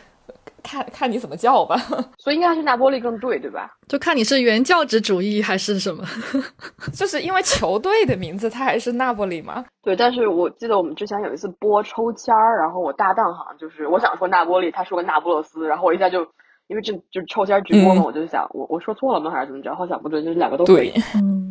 [0.64, 1.76] 看看你怎么叫吧，
[2.18, 3.72] 所以应该是那波利更对，对吧？
[3.88, 6.04] 就看你是原教旨主义还是什么，
[6.94, 9.64] 就是因为球队的名字它还是那波利嘛。
[9.84, 16.20] 对，但是我记得我们之前有一次播抽签儿，然后我搭档好像就是我想说那波利，他说个那不勒斯，然后我一下就
[16.68, 19.76] 因为这就是抽签直播嘛，我就想我我说错了吗还是怎么着？
[19.76, 21.51] 好像不对，就是两个都对，嗯。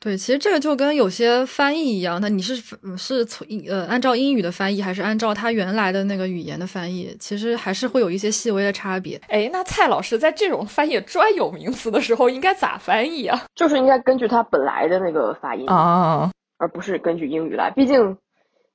[0.00, 2.54] 对，其实这个就跟有些翻译一样，那你是
[2.96, 7.16] 是从呃按照英语的翻译，还是按照他原来的那个语言的翻译？
[7.18, 9.20] 其实还是会有一些细微的差别。
[9.28, 13.44] 哎，那蔡老师在这种翻译专有名词的时候，应该咋翻译啊？
[13.56, 17.72] 就是应该根据他本来的那个发音啊，而不是根据英语来。
[17.72, 18.16] 毕竟，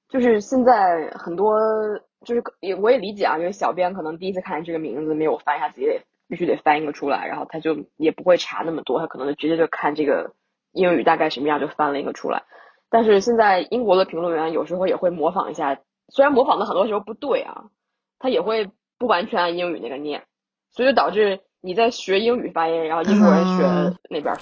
[0.09, 1.57] 就是现在很多
[2.26, 10.34] 就是也我也理解啊，因为小编可能第一次看见这个名字没有翻一下自己得必须得翻译个出来，然后他就也不会查那么多，他可能就直接就看这个。
[10.74, 12.43] 英语大概什么样就翻了一个出来，
[12.89, 17.65] 但是现在英国的评论员有时候也会模仿一下，虽然模仿的很多时候不对啊，
[18.19, 20.24] 他也会不完全按英语那个念，
[20.71, 24.36] 所以就导致你在学英语发音，然后英国人学那边。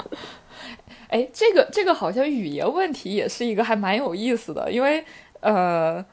[1.08, 5.04] 哎，这个这个好像语言问题也是一个还蛮有意思的，因为
[5.40, 6.04] 呃。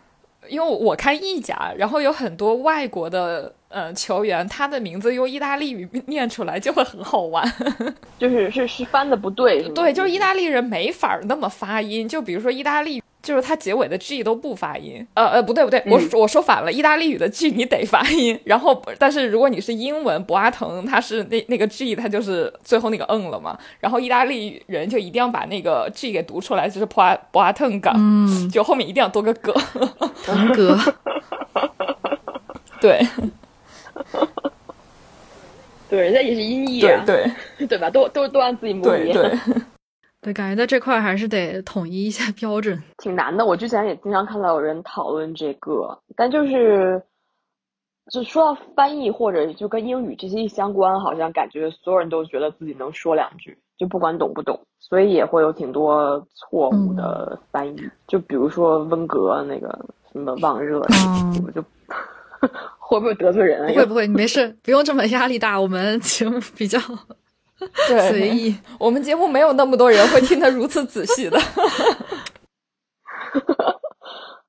[0.49, 7.45] 因为我看意甲，然后有很多外国的呃球员，他的名字用意大利语念出来就会很好玩，
[8.19, 13.01] 就是是是翻的不对，对，就是意大利人没法那么发音，就比如说意大利。
[13.21, 29.53] 就是它结尾的 G 都不发音，呃呃，不对不对，我我说反了，意大利语的 G 你得发音， 然后但是如果你是英文，博阿滕他是那那个 G，他就是最后那个嗯了嘛，然后意大利人就一定要把那个 G 给读出来，就是博阿博阿滕港，嗯，就后面一定要多个格，
[30.55, 30.77] 格，
[32.81, 33.05] 对，
[35.89, 37.25] 对，人家也是音译啊，对
[37.67, 37.77] 对。
[37.77, 37.89] 吧？
[37.89, 39.11] 都都都按自己母语。
[39.13, 39.37] 对，
[40.33, 43.45] 感觉在这块还是得统一一下标准， 挺难的。
[43.45, 47.01] 我之前也经常看到有人讨论这个，但就是
[48.11, 57.89] 就说到翻译或者就跟英语这些一相关，好像感觉所有人都觉得自己能说两句，就不管懂不懂，所以也会有挺多错误的翻译。
[58.07, 59.67] 就比如说温格那个
[60.11, 60.81] 什么望热，
[61.43, 61.63] 我就
[62.77, 63.73] 会不会得罪人？
[63.73, 64.05] 会不会？
[64.05, 65.59] 你没事，不用这么压力大。
[65.59, 66.79] 我们节目比较。
[67.87, 68.55] 对，随意。
[68.79, 71.39] 我们节目没有那么多人会听得如此仔细的。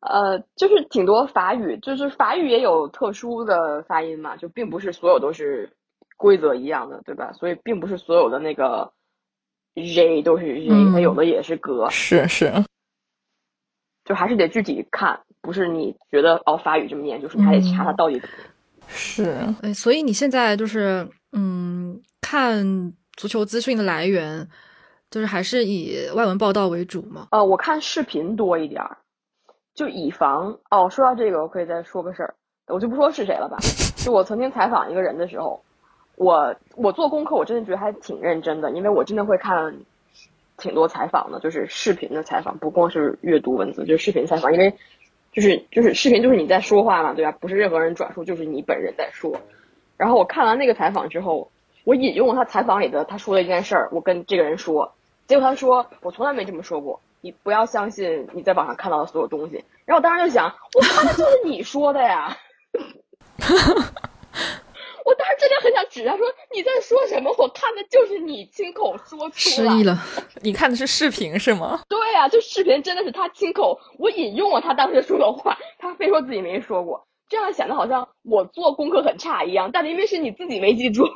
[0.01, 5.71] 呃，就是挺多法语，就是法语也有特殊的发音嘛，就并不是所有都是
[6.17, 7.33] 规则一样的，对吧？
[7.33, 8.93] 所以并不是所有的那个
[9.77, 11.89] z 都是 z，它有的也是格。
[11.89, 12.53] 是是。
[14.05, 18.35] 就还是得具体看，不是你觉得哦法语这么念，就是你还得查它到底怎么。
[18.89, 19.39] 是。
[19.63, 22.93] 哎，所以你现在就是嗯看。
[23.17, 24.49] 足球资讯的来源，
[25.11, 27.29] 就是还是以外文报道为主嘛？
[27.31, 28.97] 呃，我看视频多一点儿，
[29.75, 30.89] 就以防哦。
[30.91, 32.35] 说到这个，我可以再说个事儿，
[32.69, 33.59] 我就不说是谁了吧。
[34.03, 35.63] 就我曾经采访一个人的时候，
[36.17, 39.77] 我我做功课，我真的觉得还挺认真的，因为我真的会看
[40.57, 44.75] 挺多采访的，就是视频的采访，不光是阅读文字，就是视频采访，因为
[45.33, 47.33] 就是就是视频就是你在说话嘛，对吧？
[47.33, 49.39] 不是任何人转述，就是你本人在说。
[49.99, 51.51] 然后我看完那个采访之后。
[51.85, 54.95] 我引用了他采访里的他说的一件事儿，我跟这个人说，
[55.27, 59.65] 结果他说我从来没这么说过，你不要相信你在网上看到的所有东西。
[59.85, 62.37] 然后我当时就想，我看的就是你说的呀，
[65.05, 66.25] 我当时真的很想指他说
[66.55, 67.35] 你在说什么？
[67.37, 69.99] 我看的就是你亲口说出失忆了，
[70.41, 71.81] 你看的是视频是吗？
[71.91, 81.09] 对呀，就视频真的是他亲口，我引用了他当时说的话，他非说自己没说过，这样显得好像我做功课很差一样，但明明是你自己没记住。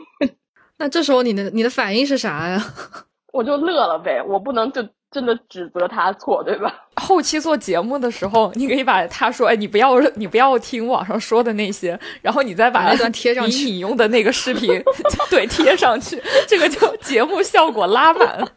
[0.79, 2.62] 那这时候你的你的反应是啥呀？
[3.33, 6.74] 我就乐了呗，我不能就真的指责他错，对吧？
[6.97, 14.83] 后期做节目的时候，你可以把他说，哎，你不要你不要听网上说的那些，然后你再把那段贴上去，你用的那个视频，
[15.29, 18.49] 对，贴上去，这个就节目效果拉满。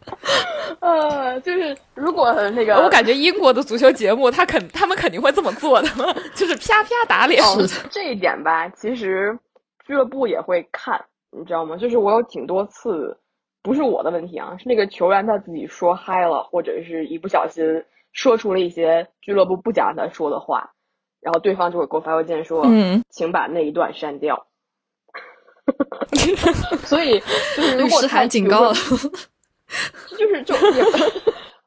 [0.80, 5.90] 呃，就是如果那个，我感觉英国的足球节目，他肯他们肯定会这么做的，
[6.36, 7.44] 就是啪啪打脸。
[7.90, 9.38] 这一点吧，其实
[9.86, 11.04] 俱乐部也会看。
[11.32, 11.78] 你知道吗？
[11.78, 13.18] 就是我有挺多次，
[13.62, 20.72] 不是我的问题啊，是那个球员他自己说嗨了，或者是一不小心说出了一些俱乐部不讲他说的话，
[21.22, 24.48] 然后对方就会给我发邮件说，嗯，请把那一段删掉。
[26.84, 27.20] 所以
[27.56, 28.74] 就是如果他警告了，
[30.18, 30.56] 就是就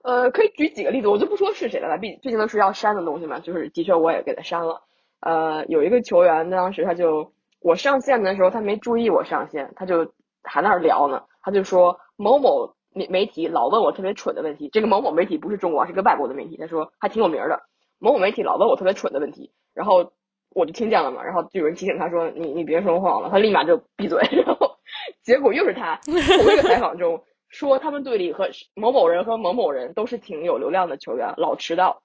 [0.02, 3.38] 呃，可以举几个例子，我就不说是谁了吧，毕毕竟都是要删的东西嘛。
[3.38, 4.82] 就是的确我也给他删了。
[5.20, 7.32] 呃，有一个球员当时他就。
[7.62, 11.22] 我上线的时候，他没注意我上线，他就还那儿聊呢。
[11.42, 14.68] 他就说某某媒媒体老问我特别蠢的问题。
[14.72, 16.56] 这个某某媒体不是中国，是个外国的媒体。
[16.56, 17.62] 他说还挺有名的。
[17.98, 20.12] 某某媒体老问我特别蠢的问题，然后
[20.54, 21.22] 我就听见了嘛。
[21.22, 24.20] 然后就有人提醒他说你你别说谎了，他立马就闭嘴。
[24.32, 24.76] 然后
[25.22, 26.14] 结果又是他 同
[26.52, 32.02] 一个采访中说他们队里和某某人和某某人都是挺有流量的球员，老迟到。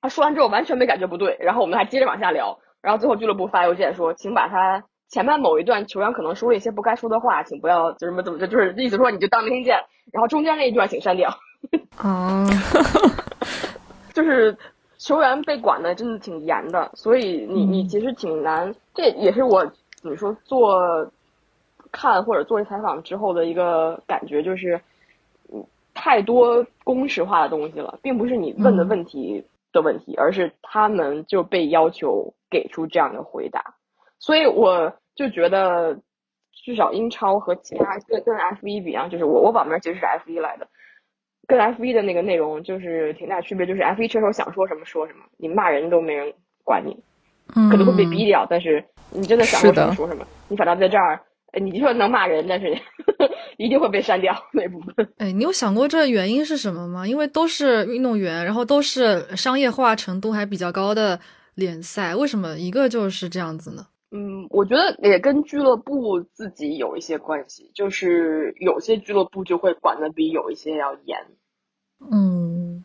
[0.00, 2.58] 他说完之后完全没感觉不对，然后我们还接着往下聊。
[2.84, 9.78] 然后最后俱乐部发邮件说，请把他前面某一段球员可能说了一些不该说的话，请不要就什么怎么着，就是意思说你就当没听见。
[10.12, 11.30] 然后中间那一段请删掉。
[11.96, 12.46] 啊，
[14.12, 14.54] 就是
[14.98, 18.74] 球员被管的真的挺严的，所以你你其实挺难。
[18.94, 19.64] 这也是我
[20.02, 21.10] 怎么说做
[21.90, 24.78] 看或者做采访之后的一个感觉，就是
[25.50, 25.64] 嗯
[25.94, 29.42] 太多公式化的东西了，并不是你问的问题。
[29.72, 33.74] 的问题，而是他们就被要求给出这样的回答，
[34.20, 35.98] 所以我就觉得，
[36.64, 40.68] 至少英超和其他跟跟 F 一比啊，就是我我网名其实是 F 一来的，
[41.48, 46.32] 跟 F 一的那个内容就是挺大区别，就是 F 一车手想说什么说什么，你骂人都没人
[46.62, 46.96] 管你，
[47.68, 51.20] 可能会被逼掉，但是你真的想说什么说什么，你反倒在这儿。
[51.56, 52.76] 你说能骂人，但是
[53.58, 55.08] 一定会被删掉那部分。
[55.18, 57.06] 哎，你有想过这原因是什么吗？
[57.06, 61.20] 因为都是运动员，然后都是商业化程度还比较高的
[61.54, 63.86] 联赛，为什么一个就是这样子呢？
[64.10, 71.18] 嗯，我觉得也跟俱乐部自己有一些关系，就是有些俱乐部就会管的比有一些要严。
[72.10, 72.84] 嗯。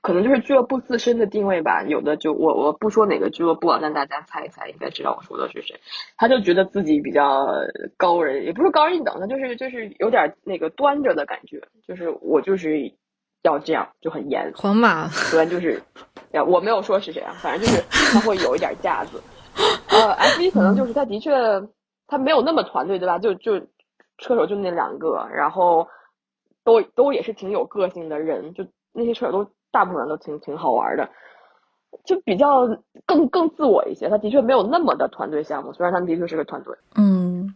[0.00, 5.74] 可能就是俱乐部自身的定位吧，有的就我我不说哪个俱乐部啊，但大家猜一猜，应该知道我说的是谁。
[6.16, 7.48] 他就觉得自己比较
[7.96, 12.92] 高人，也不是高人一等，他就是就是有点那个端着的感觉，就是我就是
[13.42, 14.52] 要这样，就很严。
[14.56, 15.82] 皇马， 可能就是，
[16.32, 17.82] 呀，我没有说是谁啊，反正就是
[18.12, 19.20] 他会有一点架子。
[19.90, 21.32] 呃，F 一可能就是他的确
[22.06, 23.18] 他没有那么团队，对吧？
[23.18, 23.58] 就就
[24.18, 25.86] 车手就那两个，然后。
[26.64, 28.62] 都都也是挺有个性的人，就
[28.92, 31.08] 那些车手都大部分人都挺挺好玩的，
[32.04, 32.66] 就比较
[33.06, 34.06] 更更自我一些。
[34.10, 36.76] 他的确没有那么的团队项目，虽然他们的确是个团队。
[36.96, 37.54] 嗯，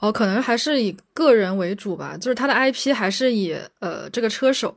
[0.00, 4.74] 哦，可能还是以个人为主吧，就是他的 IP 还是以呃这个车手，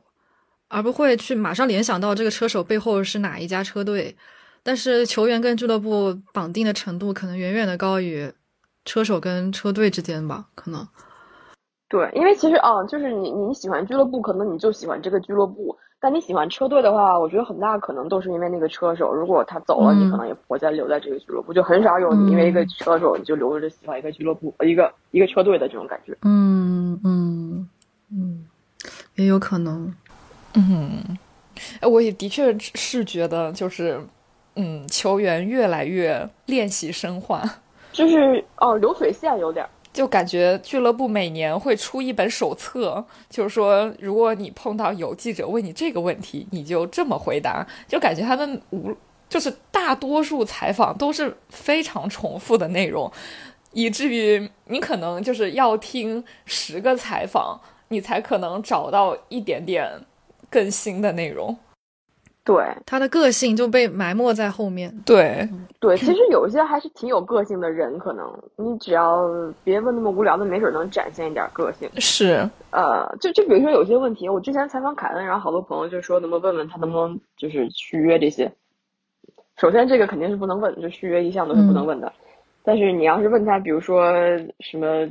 [0.68, 4.16] 而不会去马上联想到这个车手背后是哪一家车队。
[4.62, 8.30] 但是球员跟俱乐部绑定的程度可能远远的高于
[8.84, 10.86] 车手跟车队之间吧，可能。
[11.88, 19.14] 对，因为其实啊，就是你你喜欢俱乐部，可能你就喜欢这个俱乐部；但你喜欢车队的话，我觉得很大可能都是因为那个车手。
[19.14, 26.14] 如果他走了，你可能也不会再留在这个俱乐部，就很少有你因为一个车手你就留着喜欢一个俱乐部、一个一个车队的这种感觉。
[26.22, 27.68] 嗯嗯
[28.12, 28.44] 嗯，
[29.14, 29.90] 也有可能。
[30.54, 31.18] 嗯，
[31.80, 34.00] 哎，我也的确是觉得就是。
[34.60, 37.48] 嗯，球员越来越练习生化，
[37.92, 48.92] 就是哦，流水线有点，就感觉俱乐部每年会出一本手册，就是说，如果你碰到有记者问你这个问题，你就这么回答，就感觉他们无，
[49.28, 53.08] 就是大多数采访都是非常重复的内容，
[53.70, 59.88] 以至于你可能就是要听十个采访，你才可能找到一点点
[60.50, 61.56] 更新的内容。
[62.44, 64.90] 对他的个性就被埋没在后面。
[65.04, 65.46] 对，
[65.78, 68.26] 对，其实有一些还是挺有个性的人，可能
[68.56, 69.28] 你只要
[69.62, 71.86] 别问那么无聊的，没准能展现一点个性。
[71.98, 78.50] 是，呃，就就比如说有些问题，我之前采访凯恩，然后好多朋友就说能不能问问他能不能就是续约这些。
[79.58, 82.10] 首先这个肯定是不能问，就续约一向都是不能问的。
[82.62, 84.10] 但是你要是问他，比如说
[84.60, 85.06] 什么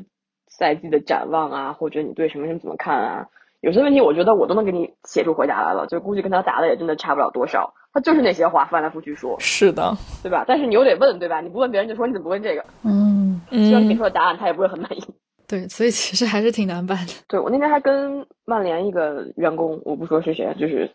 [0.47, 3.27] 赛季的展望啊，或者你对什么什么怎么看啊？
[3.59, 7.73] 有些问题，我觉得我都能给你写出回答来了，就估计跟他答的也真的差不了多少。
[7.91, 10.45] 他就是那些话翻来覆去说，是的，对吧？
[10.47, 11.41] 但是你又得问，对吧？
[11.41, 12.63] 你不问别人就说你怎么不问这个？
[12.83, 15.03] 嗯，虽然你给出的答案他也不会很满意。
[15.47, 17.13] 对，所以其实还是挺难办的。
[17.27, 20.91] 对我那天还跟曼联一个员工，我不说是谁，就是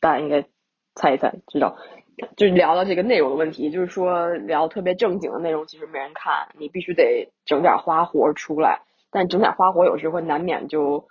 [0.00, 0.44] 大家应该
[0.94, 1.78] 猜一猜，知道，
[2.36, 11.08] 就是聊了这个内容的问题，就是说聊特别正经的内容，其实没人看，你必须得整点花活出来，但整点花活有时候难免就。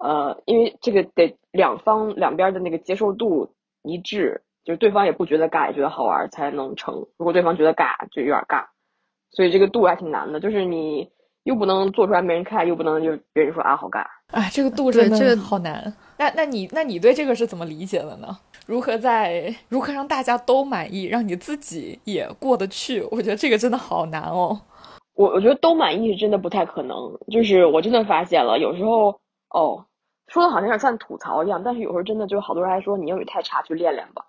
[0.00, 6.94] 呃，因为这个得两方两边的那个接受度一致，就是对方也不觉得尬，也觉得好玩才能成。
[7.18, 8.64] 如果对方觉得尬，就有点尬，
[9.30, 10.40] 所以这个度还挺难的。
[10.40, 11.06] 就是你
[11.42, 14.02] 又不能做出来没人看，又不能就别人说啊好尬。
[14.32, 15.92] 哎，这个度真的好难。
[16.16, 18.38] 那那你那你对这个是怎么理解的呢？
[18.66, 23.02] 如何在如何让大家都满意，让你自己也过得去？
[23.10, 24.58] 我觉得这个真的好难哦。
[25.14, 26.96] 我我觉得都满意是真的不太可能。
[27.30, 29.20] 就是我真的发现了，有时候
[29.50, 29.84] 哦。
[30.30, 34.24] 说的好像有点像吐槽一样，但是有时候真的就好多人还说你英语太差，去练练吧。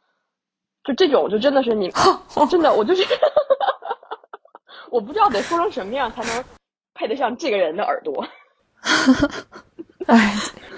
[0.84, 1.92] 就这种，就真的是你
[2.50, 3.04] 真的，我就是，
[4.90, 6.44] 我不知道得说成什么样才能
[6.96, 8.26] 配得上这个人的耳朵。
[10.08, 10.34] 哎，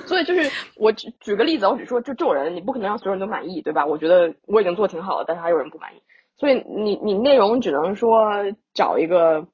[0.05, 3.85] 所以就是我举举个例子，我只说就这种人，你不可能让所有人都满意，对吧？
[3.85, 6.03] 我觉得我已经做挺好了，但是还有人不满意，
[6.35, 8.29] 所以你你内容只能说
[8.73, 9.47] 找一个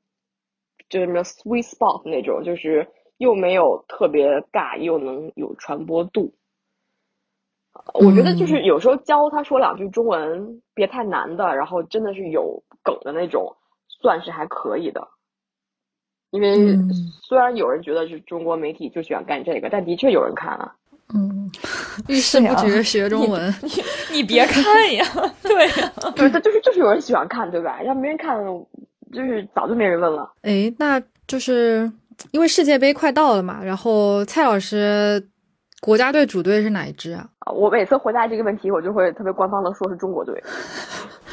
[0.90, 2.88] 就是什么 sweet spot 那种，就是。
[3.20, 6.34] 又没有特别尬，又能有传播度。
[7.94, 13.56] 我觉得就是有时候教他说两句中文，别太难的，然后真的是有梗的那种，
[13.88, 15.08] 算是还可以的。
[16.32, 16.78] 因为
[17.24, 20.76] 虽然有人觉得是中国媒体就喜欢干这个，但的确有人看啊。
[21.14, 21.52] 嗯，
[22.08, 23.70] 遇事不决学中文，你
[24.18, 24.64] 你别看
[24.94, 25.06] 呀，
[25.44, 27.82] 对呀，对，他就是就是有人喜欢看，对吧？
[27.84, 28.38] 要没人看，
[29.12, 30.32] 就是早就没人问了。
[30.44, 31.92] 哎，那就是。
[32.32, 35.28] 因为世界杯快到了嘛，然后蔡老师，
[35.82, 37.28] 国家队主队是哪一支啊？
[37.54, 40.42] 我每次回答这个问题，我就会特别官方的说是中国队。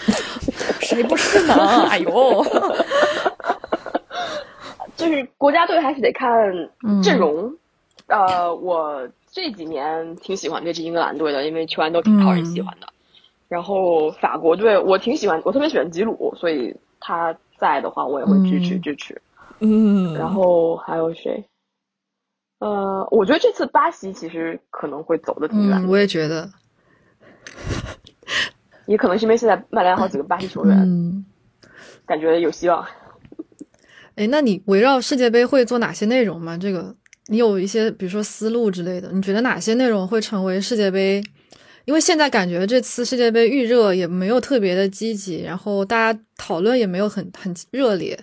[0.81, 1.55] 谁不是呢？
[1.91, 2.11] 哎呦，
[4.97, 6.31] 就是国家队还是得看
[7.03, 7.53] 阵容。
[8.07, 12.87] 呃，我这几年挺喜欢这支英格兰队的，因为球员都挺讨人喜欢的。
[13.49, 19.15] 然后法国队，我挺喜欢，我特别喜欢吉鲁，所以他在的话，我也会支持支持。
[19.15, 19.26] 嗯，
[20.15, 21.49] 然后还有谁？
[22.59, 25.87] 呃，我觉得这次巴西其实可能会走的挺远。
[25.89, 26.51] 我也觉得，
[28.87, 31.25] 也可能是因为现在曼联好几个巴西球员，嗯
[32.07, 32.87] 感觉有希望。
[34.17, 36.57] 哎，那你围绕世界杯会做哪些内容吗？
[36.57, 36.97] 这个
[37.27, 39.11] 你有一些，比如说思路之类的？
[39.13, 41.23] 你觉得哪些内容会成为世界杯？
[41.85, 48.19] 因为现在感觉这次世界杯预热也没有特别的积极，然后大家讨论也没有很很热烈。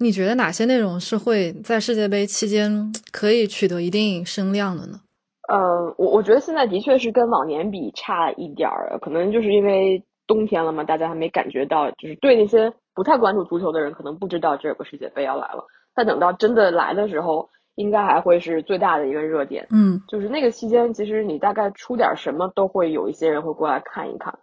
[0.00, 5.00] 你觉得哪些内容是会在世界杯期间可以取得一定声量的呢？
[5.48, 15.64] 呃，我我觉得现在的确是跟往年比差一点儿，可能就是因为冬天了嘛，大家还没感觉到，就是对那些不太关注足球的人，可能不知道这有个世界杯要来了。
[15.94, 19.66] 但等到真的来的时候，应该还会是最大的一个热点。
[19.70, 24.36] 嗯，就是那个期间，其实你大概出点什么，都会有一些人会过来看一看。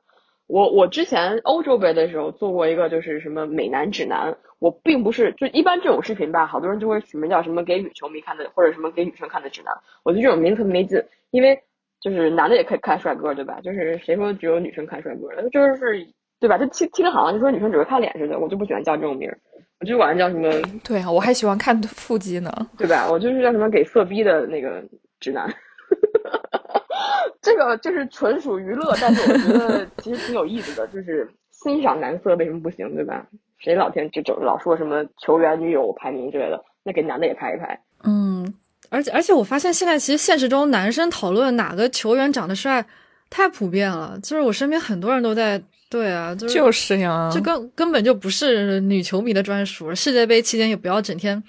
[0.48, 4.36] 我我之前欧洲杯的时候做过一个，就是什么美男指南。
[4.60, 9.74] 我并不是就一般这种视频吧，好多人就会取名叫什么给女球迷看的，或者什么给女生看的指南。
[10.04, 11.60] 我觉得这种名字特别没劲，因为
[12.00, 13.60] 就是男的也可以看帅哥，对吧？
[13.62, 15.28] 就是谁说只有女生看帅哥？
[15.50, 16.08] 就是
[16.40, 16.58] 对吧？
[16.58, 19.38] 就听听着好像就说女生只会看脸似的，我就不喜欢叫这种名儿，
[19.82, 20.50] 我就管它叫什么？
[20.82, 23.10] 对啊，我还喜欢看腹肌呢，对吧？
[23.12, 24.82] 我就是叫什么给色逼的那个
[25.20, 25.46] 直男。
[27.42, 33.26] 这个就是纯属娱乐，但是我觉得其实挺有意思的，就是欣赏男色为什么不行，对吧？
[33.60, 37.80] 谁老天就就老说什么球员女友排名之类的，那给男的也排一排。
[38.04, 38.54] 嗯，
[38.90, 42.86] 而且而且我发现现在其实现实中男生讨论哪个球员长得帅
[43.30, 45.62] 太普遍了，就是我身边很多人都在。
[45.90, 49.94] 对啊，就是就是呀，这根根本就不是女球迷的专属。
[49.94, 51.44] 世界杯期间也不要整天。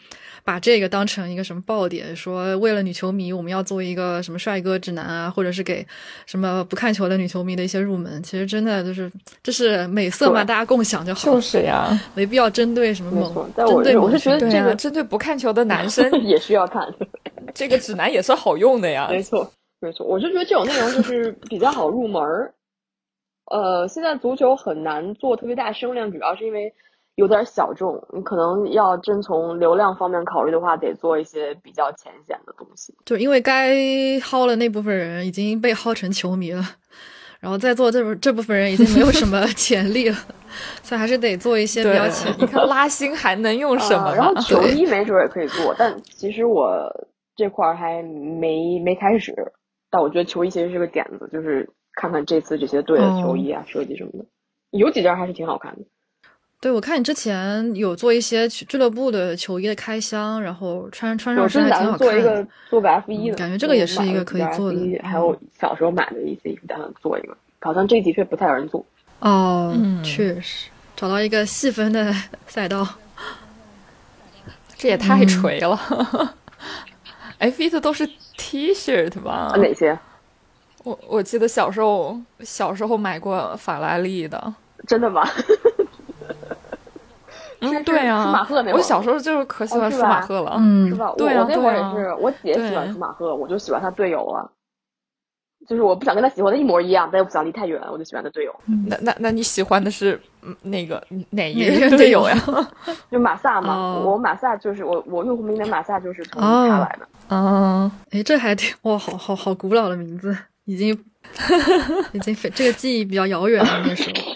[0.45, 5.85] 把这个当成一个什么爆点，说为了女球迷，我们要做一个什么帅哥指南啊，或者是给
[6.27, 8.23] 什么不看球的女球迷的一些入门。
[8.23, 9.11] 其实真的就是，
[9.43, 11.25] 这是美色嘛，大家共享就好。
[11.25, 13.51] 就是呀，没必要针对什么猛。
[13.57, 16.87] 但我我是觉得这个针对不看球的男生 也需要看，
[17.55, 19.09] 这个指南也是好用的呀。
[19.11, 22.53] 没错，没错，我是觉得这种内容就是比较好入门儿。
[23.51, 26.71] 呃，现在足球很难做特别大声量，主要是因为。
[27.17, 32.95] 有点小众，你可能要真从流量方面考虑的话，得做一些比较浅显的东西。
[33.05, 33.73] 就因为该
[34.19, 36.63] 薅的那部分人已经被薅成球迷了，
[37.41, 40.17] 然后再做这部这部分人已经没有什么 潜力了，
[40.83, 42.35] 所以还是得做一些比较浅。
[42.39, 44.13] 你看拉新还能用什么？
[44.15, 46.91] 然后 球衣没准也可以做，但其实我
[47.37, 49.33] 这块儿还没没开始。
[49.91, 54.25] 但我觉得球衣其实是个点子，就是看看这次这些队的球衣啊设计什么的，
[54.71, 55.83] 有几件还是挺好看的。
[56.65, 61.99] 对，我看你之前有做一些俱乐部的球衣的开箱，然后穿穿上身还挺好看。
[61.99, 64.99] 做一个做个 F 一的，感觉这个也是一个可以做的。
[65.03, 67.37] 还有小时候买的一些衣服，打算做一个。
[67.61, 68.83] 好像这的确不太有人做。
[69.19, 72.11] 哦，确实，找到一个细分的
[72.49, 72.89] 赛道，
[74.75, 75.79] 这也太锤了。
[77.41, 78.09] F 一的都是
[78.39, 79.53] T 恤吧？
[79.59, 79.99] 哪些？
[80.83, 84.55] 我我记得小时候小时候买过法拉利的。
[84.87, 85.29] 真的吗？
[87.71, 91.13] 嗯，对呀，舒马赫那我小时候就是可喜欢舒马赫了，嗯，是吧？
[91.17, 94.49] 对啊，我那会儿也是，我姐喜欢舒马赫，我就喜欢他队友啊。
[95.67, 98.55] 就是我不想跟他喜欢的一模一样，但又不想离太远，我就喜欢他队友。
[98.87, 100.21] 那那那你喜欢的是
[100.61, 102.37] 那个哪一个队友呀？
[103.11, 107.35] 就马萨嘛，我马萨就是我我用户名的马萨就是从他来的。
[107.35, 110.37] 哦，哎，这还挺哇，好好好古老的名字，
[110.67, 110.93] 已经
[112.13, 114.34] 已经这个记忆比较遥远了那时候。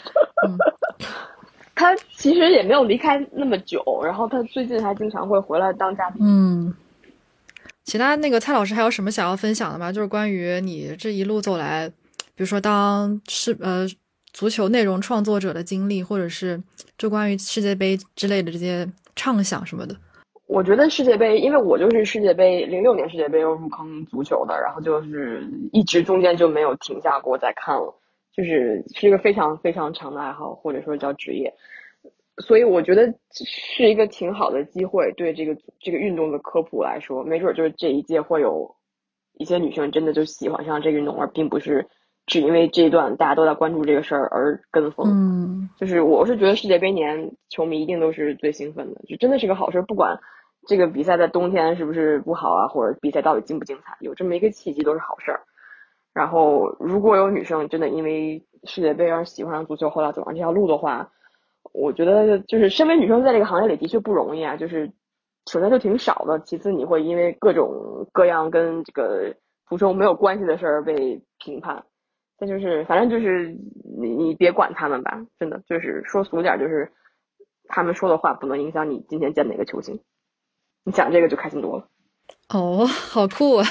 [1.79, 1.81] 嗯。
[1.81, 6.21] 他其实也没有离开那么久，然后他最近还经常会回来当嘉宾。
[6.21, 6.75] 嗯，
[7.85, 9.93] 其他那个蔡老师还有什么想要分享的吗？
[9.93, 11.89] 就是关于你这一路走来，
[12.35, 13.87] 比如说当是呃
[14.33, 16.61] 足球内容创作者的经历，或者是
[16.99, 19.95] 就关于世界杯之类的这些畅想什么的。
[20.49, 27.95] 我觉得世界杯，因为我就是世界杯零六年世界杯又入坑足球的，然后就是一直中间就没有停下过再看了。
[28.39, 31.53] 就是是一个非常非常长的爱好，或者说叫职业，
[32.37, 35.13] 所以我觉得是一个挺好的机会。
[35.17, 38.77] 对这个这个运动的科普来说，没准就是这一届会有
[39.33, 41.85] 一些女生真的就喜欢上这个运动，而并不是
[42.27, 45.09] 只因为这一段大家都在关注这个事儿而跟风。
[45.09, 49.83] 嗯，就是我是觉得世界杯年球迷一定都是最兴奋的，就真的是个好事。
[49.83, 50.17] 不管
[50.69, 55.41] 这个比赛在冬天是不是不好啊，或者比赛到底精不精彩，有这么一个契机都是好事儿。
[56.15, 61.13] 然后，如果有女生真的因为世界杯而喜欢上足球，后来走上这条路的话，
[61.73, 64.57] 我觉得就是身为女生在这个行业里的确不容易啊。
[64.57, 64.91] 就是
[65.51, 69.37] 首先就挺少的，其次你会因为各种各样跟这个
[69.69, 71.85] 足球没有关系的事儿被评判。
[72.37, 73.57] 再就是反正就是
[74.01, 76.91] 你你别管他们吧，真的就是说俗点就是
[77.69, 80.01] 他们说的话不能影响你今天见哪个球星。
[80.85, 81.89] 你讲这个就开心多了。
[82.49, 83.65] 哦，好酷啊！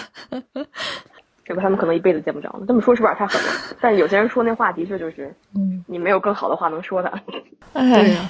[1.48, 1.64] 对吧？
[1.64, 2.66] 他们可能一辈子见不着了。
[2.68, 3.52] 这么说是不是太狠了？
[3.80, 7.12] 但有些人说那话的确就是，嗯，你没有更好的话能说的。
[7.74, 8.30] 对呀，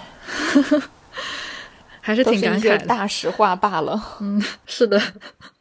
[2.01, 2.85] 还是挺感慨的。
[2.85, 3.99] 大实话罢了。
[4.21, 4.99] 嗯，是的，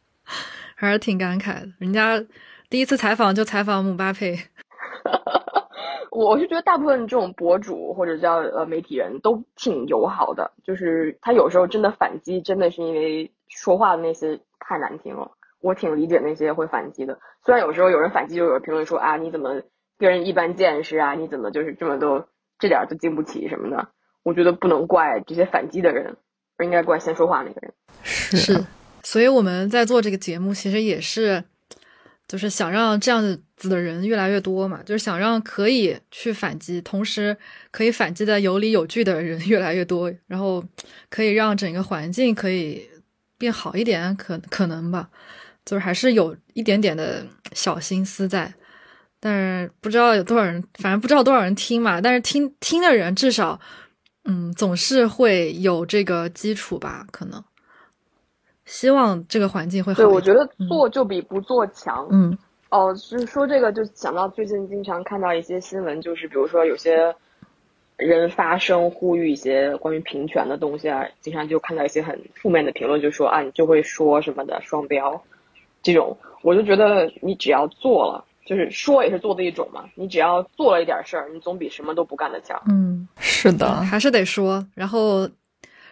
[0.75, 1.67] 还是挺感慨的。
[1.79, 2.23] 人家
[2.69, 4.37] 第一次采访就采访姆巴佩。
[6.11, 15.29] 我是觉得大部分这种博主或者叫呃媒体人都挺友好的，就是他有时候真的反击，真的是因为说话的那些太难听了。
[15.61, 19.61] 我挺理解那些会反击的，虽然有时候有人反击，就有人评论说啊，你怎么
[19.97, 21.15] 跟人一般见识啊？
[21.15, 22.27] 你怎么就是这么都
[22.59, 23.89] 这点都经不起什么的？
[24.23, 26.17] 我觉得不能怪这些反击的人，
[26.57, 27.73] 而应该怪先说话那个人。
[28.03, 28.65] 是，
[29.01, 31.43] 所以我们在做这个节目，其实也是，
[32.27, 33.23] 就是想让这样
[33.55, 37.37] 子的人越来越多嘛，就是想让可以去反击，同时
[37.71, 40.63] 可以反击的有理有据的人越来越多，然后
[41.09, 42.89] 可以让整个环境可以
[43.37, 45.09] 变好一点，可可能吧，
[45.67, 48.53] 就是还是有一点点的小心思在，
[49.19, 53.59] 但是不知道有多少人，反正不知道多少人听嘛，但是听听的人至少，
[54.23, 57.43] 嗯，总是会有这个基础吧，可能。
[58.63, 59.97] 希望这个环境会好。
[59.97, 62.07] 对，我觉得做就比不做强。
[62.11, 62.37] 嗯，
[62.69, 67.13] 哦，就是说这个，就想到最近经常看到一些新闻，就是比如说有些
[67.95, 75.23] 人发声呼吁一些关于平权的东西啊，经常就看到一些很负面的评论，就说啊，你就会说什么的双标，
[75.93, 82.61] 这种，我就觉得你只要做了，就是说也是做的一种嘛，你只要做了一点事儿，你总比什么都不干的强。
[82.67, 85.29] 嗯，是的，还是得说，然后。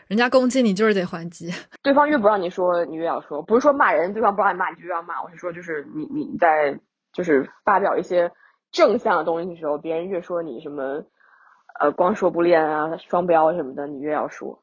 [0.07, 3.41] 人家攻击你就是得还击， 对方越不让你说，你越要说。
[3.41, 5.19] 不是说骂人，对方不让你骂，你就要骂。
[5.23, 6.79] 我是说，就是你你在
[7.11, 8.31] 就是发表一些
[8.71, 11.03] 正向的东西的时候，别人越说你什么，
[11.79, 14.61] 呃，光说不练啊，双标什么的，你越要说，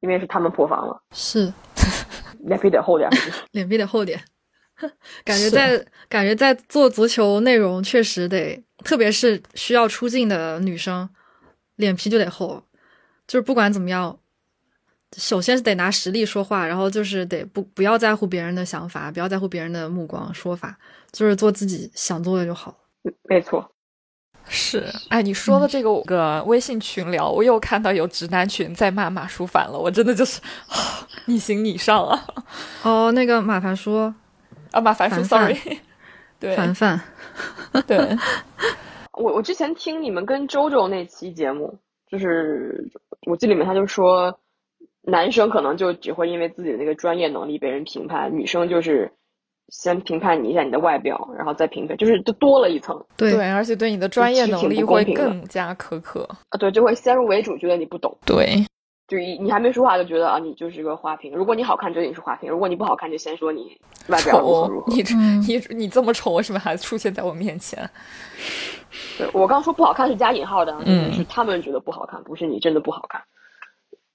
[0.00, 1.00] 因为是他们破防了。
[1.12, 1.50] 是，
[2.44, 3.08] 脸皮得厚点，
[3.52, 4.20] 脸皮得厚点。
[5.24, 11.08] 感觉在感觉在做足球内容，确实得，特别是需要出镜的女生，
[11.76, 12.62] 脸皮就得厚，
[13.26, 14.18] 就是不管怎么样。
[15.16, 20.76] 首先是得拿实力说话，然后就是得不不要在乎别人的想法，不要在乎别人的目光说法，
[21.12, 22.76] 就是做自己想做的就好。
[23.22, 23.72] 没错，
[24.46, 24.84] 是。
[25.08, 30.40] 哎，你说的这个个微信群聊，我又看到有直男群在骂马书凡了，我真的就是
[31.26, 32.26] 你行你上啊！
[32.82, 34.12] 哦，那个马凡说
[34.76, 35.56] 啊，马凡说，sorry，
[36.38, 37.00] 对，凡凡，
[37.86, 37.98] 对。
[39.18, 41.78] 我我之前听你们跟周周那期节目，
[42.10, 42.90] 就是
[43.26, 44.38] 我记里面他就说。
[45.08, 49.08] 男生可能就只会因为自己的那个专业能力被人评判，女生就是
[49.68, 53.06] 先评判你一下你的外表，然后再评判，就是就多了一层。
[53.16, 56.58] 对，而且对你的专业能力会更加苛刻啊。
[56.58, 58.18] 对，就会先入为主，觉得你不懂。
[58.26, 58.66] 对，
[59.08, 61.32] 就一你还没说话就觉得啊，你就是个花瓶。
[61.34, 63.78] 如果你好看，觉得你是花瓶；如果你不好看，就先说你
[64.08, 64.92] 外表如何如何。
[64.92, 65.02] 你
[65.46, 67.88] 你你这么丑，为什么还出现在我面前？
[69.18, 73.22] 对我刚说不好看是加引号的，嗯，是他们觉得不好看，不是你真的不好看。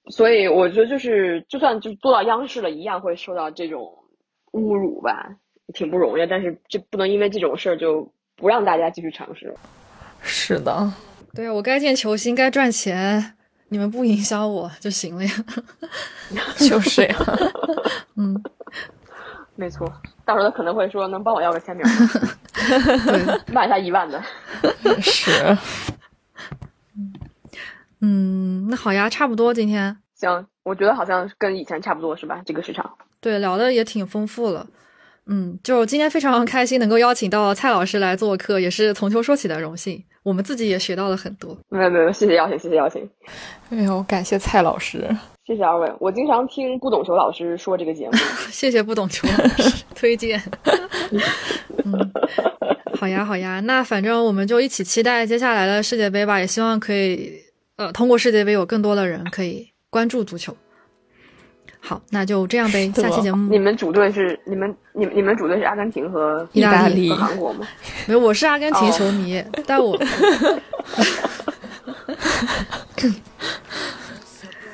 [0.09, 3.93] 所以我觉得就是，就算就做到央视了，一样会受到这种
[4.51, 5.29] 侮辱吧，
[5.73, 6.25] 挺不容易。
[6.25, 9.55] 但是这不能因为这种事儿就不让大家继续尝试。
[10.19, 10.91] 是的，
[11.33, 13.35] 对啊，我该见球星，该赚钱，
[13.71, 15.31] 你们不营销我就行了呀。
[16.59, 17.15] 就是呀，
[18.17, 18.37] 嗯，
[19.55, 19.87] 没错。
[20.25, 23.39] 到时候他可能会说，能帮我要个签名吗？
[23.47, 24.21] 卖他一万的。
[25.01, 25.57] 是。
[28.01, 29.97] 嗯，那好呀，差不多今天。
[30.15, 32.41] 行，我觉得好像跟以前差不多，是吧？
[32.45, 32.91] 这个市场。
[33.21, 34.67] 对，聊的也挺丰富了。
[35.27, 40.03] 嗯，就今天非常开心能够邀请到蔡老师来做客，也是从球说起的荣幸。
[40.23, 41.57] 我们自己也学到了很多。
[41.69, 43.09] 没有没有，谢谢邀请，谢谢邀请。
[43.69, 45.07] 没有，感谢蔡老师。
[45.45, 48.11] 谢谢二位，我经常听不懂球老师说这个节目。
[48.51, 50.41] 谢谢不懂球老师推荐。
[51.83, 52.11] 嗯，
[52.99, 57.31] 好呀好呀，那反正我们就一起期待接下来的世界杯吧，也希望可以。
[57.77, 60.55] 呃，通过世界杯，有更多的人可以关注足球。
[61.83, 62.89] 好，那就这样呗。
[62.95, 67.67] 下期节目，你们主队是你们，你你们主队是阿根廷和意大利和韩国吗？
[68.05, 69.99] 没有，我是阿根廷球迷， 但我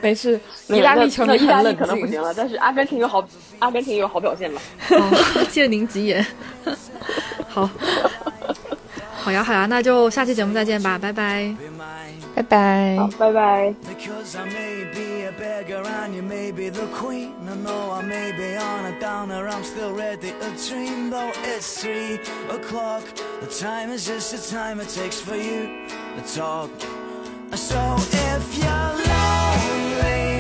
[0.02, 0.40] 没事。
[0.68, 3.26] 意大利球迷意大利可能不行了，但是阿根廷有好，
[3.60, 4.62] 阿根廷有好表现吧？
[5.50, 6.26] 借您吉言。
[7.48, 7.70] 好，
[9.16, 11.56] 好呀，好呀，那就下期节目再见吧，拜拜。
[12.36, 12.98] 拜拜。
[12.98, 13.74] 好，拜拜。
[15.28, 17.36] A beggar and you may be the queen.
[17.50, 21.10] I know I may be on a downer, I'm still ready to dream.
[21.10, 22.14] Though it's three
[22.50, 23.04] o'clock,
[23.42, 26.72] the time is just the time it takes for you to talk.
[27.56, 30.37] So if you're lonely,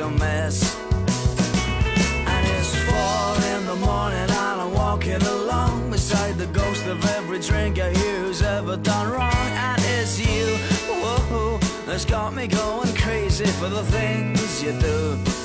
[0.00, 0.76] a mess.
[2.26, 7.40] And it's four in the morning and I'm walking along beside the ghost of every
[7.40, 9.32] drink I hear who's ever done wrong.
[9.34, 10.56] And it's you,
[10.88, 15.39] whoa, that's got me going crazy for the things you do.